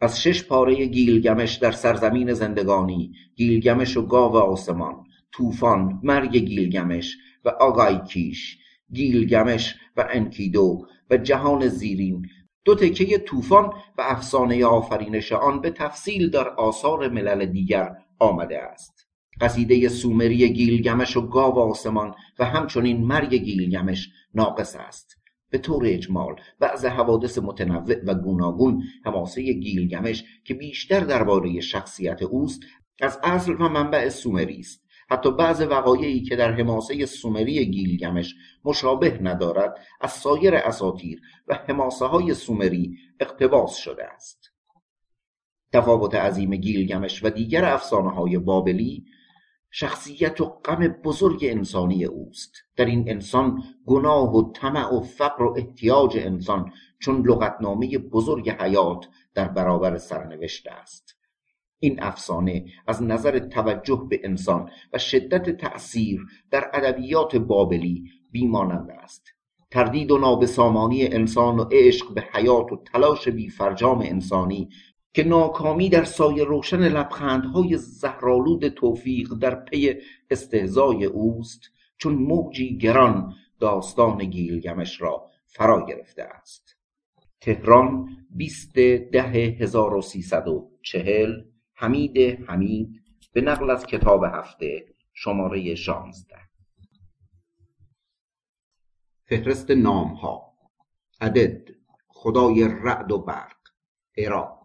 از 0.00 0.22
شش 0.22 0.44
پاره 0.44 0.86
گیلگمش 0.86 1.54
در 1.54 1.72
سرزمین 1.72 2.32
زندگانی 2.32 3.12
گیلگمش 3.36 3.96
و 3.96 4.02
گاو 4.02 4.36
آسمان 4.36 5.04
طوفان 5.32 6.00
مرگ 6.02 6.36
گیلگمش 6.36 7.16
و 7.44 7.48
آگایکیش 7.48 8.58
گیلگمش 8.92 9.74
و 9.96 10.06
انکیدو 10.10 10.86
و 11.10 11.16
جهان 11.16 11.68
زیرین. 11.68 12.26
دو 12.64 12.74
تکه 12.74 13.18
طوفان 13.18 13.64
و 13.98 14.02
افسانه 14.02 14.66
آفرینش 14.66 15.32
آن 15.32 15.60
به 15.60 15.70
تفصیل 15.70 16.30
در 16.30 16.48
آثار 16.48 17.08
ملل 17.08 17.46
دیگر 17.46 17.96
آمده 18.22 18.62
است. 18.62 19.08
قصیده 19.40 19.88
سومری 19.88 20.52
گیلگمش 20.52 21.16
و 21.16 21.20
گاو 21.20 21.58
آسمان 21.58 22.14
و 22.38 22.44
همچنین 22.44 23.04
مرگ 23.04 23.34
گیلگمش 23.34 24.10
ناقص 24.34 24.76
است. 24.76 25.16
به 25.50 25.58
طور 25.58 25.82
اجمال 25.86 26.36
بعض 26.60 26.84
حوادث 26.84 27.38
متنوع 27.38 28.04
و 28.06 28.14
گوناگون 28.14 28.82
حماسه 29.04 29.52
گیلگمش 29.52 30.24
که 30.44 30.54
بیشتر 30.54 31.00
درباره 31.00 31.60
شخصیت 31.60 32.22
اوست 32.22 32.60
از 33.00 33.18
اصل 33.22 33.52
و 33.52 33.68
منبع 33.68 34.08
سومری 34.08 34.58
است. 34.58 34.82
حتی 35.10 35.30
بعض 35.30 35.60
وقایعی 35.60 36.22
که 36.22 36.36
در 36.36 36.52
حماسه 36.52 37.06
سومری 37.06 37.66
گیلگمش 37.66 38.34
مشابه 38.64 39.18
ندارد 39.22 39.74
از 40.00 40.12
سایر 40.12 40.54
اساطیر 40.54 41.20
و 41.46 41.54
حماسه 41.54 42.06
های 42.06 42.34
سومری 42.34 42.96
اقتباس 43.20 43.76
شده 43.76 44.04
است. 44.04 44.51
تفاوت 45.72 46.14
عظیم 46.14 46.56
گیلگمش 46.56 47.24
و 47.24 47.30
دیگر 47.30 47.64
افسانه 47.64 48.10
های 48.10 48.38
بابلی 48.38 49.04
شخصیت 49.74 50.40
و 50.40 50.44
غم 50.44 50.88
بزرگ 50.88 51.44
انسانی 51.44 52.04
اوست. 52.04 52.52
در 52.76 52.84
این 52.84 53.10
انسان 53.10 53.62
گناه 53.86 54.36
و 54.36 54.52
طمع 54.52 54.94
و 54.94 55.00
فقر 55.00 55.42
و 55.42 55.54
احتیاج 55.56 56.16
انسان 56.16 56.72
چون 56.98 57.26
لغتنامه 57.26 57.98
بزرگ 57.98 58.50
حیات 58.50 59.08
در 59.34 59.48
برابر 59.48 59.98
سرنوشت 59.98 60.68
است. 60.68 61.16
این 61.78 62.02
افسانه 62.02 62.64
از 62.86 63.02
نظر 63.02 63.38
توجه 63.38 64.06
به 64.10 64.20
انسان 64.24 64.70
و 64.92 64.98
شدت 64.98 65.50
تأثیر 65.50 66.20
در 66.50 66.70
ادبیات 66.74 67.36
بابلی 67.36 68.04
بیمانند 68.30 68.90
است. 68.90 69.22
تردید 69.70 70.10
و 70.10 70.18
نابسامانی 70.18 71.06
انسان 71.06 71.58
و 71.58 71.64
عشق 71.70 72.14
به 72.14 72.24
حیات 72.32 72.72
و 72.72 72.82
تلاش 72.92 73.28
بیفرجام 73.28 73.98
انسانی 73.98 74.68
که 75.14 75.24
ناکامی 75.24 75.88
در 75.88 76.04
سایه 76.04 76.44
روشن 76.44 76.88
لبخندهای 76.88 77.76
زهرآلود 77.76 78.68
توفیق 78.68 79.34
در 79.34 79.54
پی 79.54 79.94
استهزای 80.30 81.04
اوست 81.04 81.60
چون 81.96 82.14
موجی 82.14 82.78
گران 82.78 83.34
داستان 83.60 84.24
گیلگمش 84.24 85.00
را 85.00 85.30
فرا 85.46 85.86
گرفته 85.86 86.22
است. 86.22 86.76
تهران 87.40 88.08
بیست 88.30 88.74
ده 89.12 89.22
هزار 89.60 89.94
و 89.94 90.02
سیصد 90.02 90.48
و 90.48 90.70
چهل 90.82 91.44
حمید 91.74 92.18
حمید 92.18 93.02
به 93.32 93.40
نقل 93.40 93.70
از 93.70 93.86
کتاب 93.86 94.24
هفته 94.24 94.86
شماره 95.12 95.74
شانزده. 95.74 96.38
فهرست 99.24 99.70
نام 99.70 100.08
ها 100.08 100.52
عدد 101.20 101.68
خدای 102.08 102.68
رعد 102.82 103.12
و 103.12 103.18
برق 103.18 103.56
عراق 104.18 104.61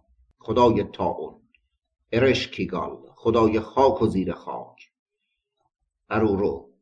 خدای 0.48 0.84
تاون 0.84 1.42
ارشکیگال 2.12 3.12
خدای 3.16 3.60
خاک 3.60 4.02
و 4.02 4.08
زیر 4.08 4.34
خاک. 4.34 4.92
ارورو 6.10 6.74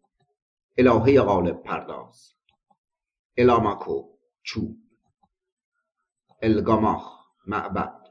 الهه 0.78 1.22
غالب 1.22 1.64
پرداز. 1.64 2.34
الاماکو 3.38 4.04
چوب. 4.44 4.78
الگاماخ 6.42 7.26
معبد. 7.48 8.02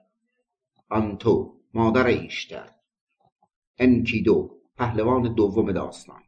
آنتو 0.90 1.60
مادر 1.74 2.06
ایشتر. 2.06 2.70
انکیدو 3.78 4.60
پهلوان 4.76 5.34
دوم 5.34 5.72
داستان. 5.72 6.22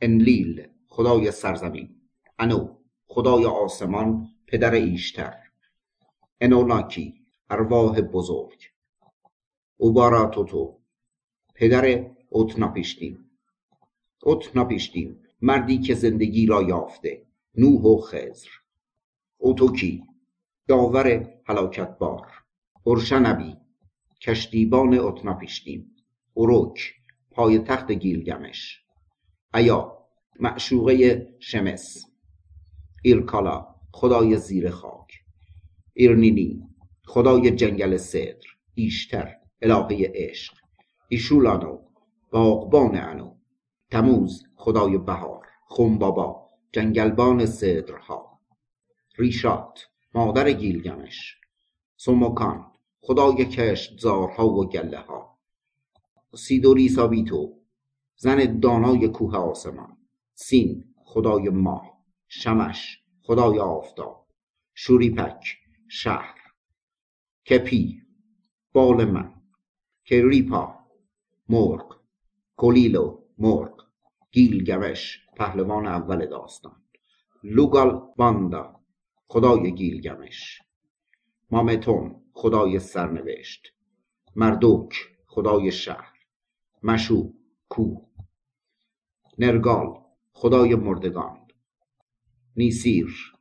انلیل 0.00 0.68
خدای 0.88 1.30
سرزمین. 1.32 2.00
انو 2.38 2.76
خدای 3.06 3.46
آسمان 3.46 4.28
پدر 4.46 4.72
ایشتر. 4.72 5.36
انولاکی 6.40 7.17
ارواح 7.50 8.00
بزرگ. 8.00 8.62
اوباراتوتو 9.76 10.78
پدر 11.54 12.10
اوتناپیشتیم 12.30 13.30
اوتناپیشتیم 14.22 15.20
مردی 15.40 15.78
که 15.78 15.94
زندگی 15.94 16.46
را 16.46 16.62
یافته. 16.62 17.26
نوح 17.54 17.82
و 17.82 18.00
خزر 18.00 18.48
اوتوکی 19.38 20.04
داور 20.66 21.34
هلاکتبار. 21.46 22.26
ارشنبی 22.86 23.56
کشتیبان 24.22 24.94
اوتناپیشتیم 24.94 25.96
اوروک 26.34 26.94
پای 27.30 27.58
تخت 27.58 27.92
گیلگمش. 27.92 28.82
ایا 29.54 29.98
معشوقه 30.40 31.28
شمس. 31.40 32.04
ایرکالا 33.02 33.74
خدای 33.92 34.36
زیر 34.36 34.70
خاک. 34.70 35.12
ایرنینی 35.92 36.68
خدای 37.08 37.50
جنگل 37.50 37.96
صدر 37.96 38.46
ایشتر 38.74 39.34
الهه 39.62 40.12
عشق. 40.14 40.54
ایشولانو 41.08 41.78
باغبان 42.30 42.96
انو 42.96 43.34
تموز 43.90 44.44
خدای 44.56 44.98
بهار. 44.98 45.46
خنبابا 45.68 46.48
جنگلبان 46.72 47.46
صدرها. 47.46 48.40
ریشات 49.16 49.88
مادر 50.14 50.52
گیلگمش. 50.52 51.36
سوموکان 51.96 52.72
خدای 53.00 53.44
کشتزارها 53.44 54.48
و 54.48 54.68
گله 54.68 54.98
ها 54.98 55.38
سیدوری 56.34 56.88
سابیتو 56.88 57.60
زن 58.16 58.60
دانای 58.60 59.08
کوه 59.08 59.36
آسمان. 59.36 59.96
سین 60.34 60.84
خدای 61.04 61.48
ماه. 61.48 61.98
شمش 62.28 62.98
خدای 63.22 63.58
آفتاب. 63.58 64.26
شوریپک 64.74 65.58
شهر. 65.88 66.47
کپی 67.48 68.02
بال 68.72 69.04
من 69.04 69.32
کریپا 70.04 70.74
مرغ 71.48 71.96
کلیلو 72.56 73.18
مرغ 73.38 73.86
گیلگمش 74.32 75.20
پهلوان 75.36 75.86
اول 75.86 76.26
داستان 76.26 76.82
لوگال 77.44 78.02
باندا 78.16 78.80
خدای 79.28 79.74
گیلگمش 79.74 80.62
مامتون 81.50 82.22
خدای 82.32 82.78
سرنوشت 82.78 83.72
مردوک 84.36 84.94
خدای 85.26 85.72
شهر 85.72 86.14
مشو 86.82 87.32
کو 87.68 88.00
نرگال 89.38 90.02
خدای 90.32 90.74
مردگان 90.74 91.38
نیسیر 92.56 93.32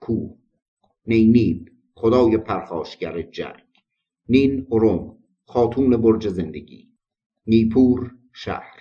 کو 0.00 0.36
نینید 1.06 1.75
خدای 1.98 2.38
پرخاشگر 2.38 3.22
جنگ. 3.22 3.62
نین 4.28 4.66
اروم 4.70 5.18
خاتون 5.46 5.96
برج 5.96 6.28
زندگی. 6.28 6.88
نیپور 7.46 8.10
شهر. 8.32 8.75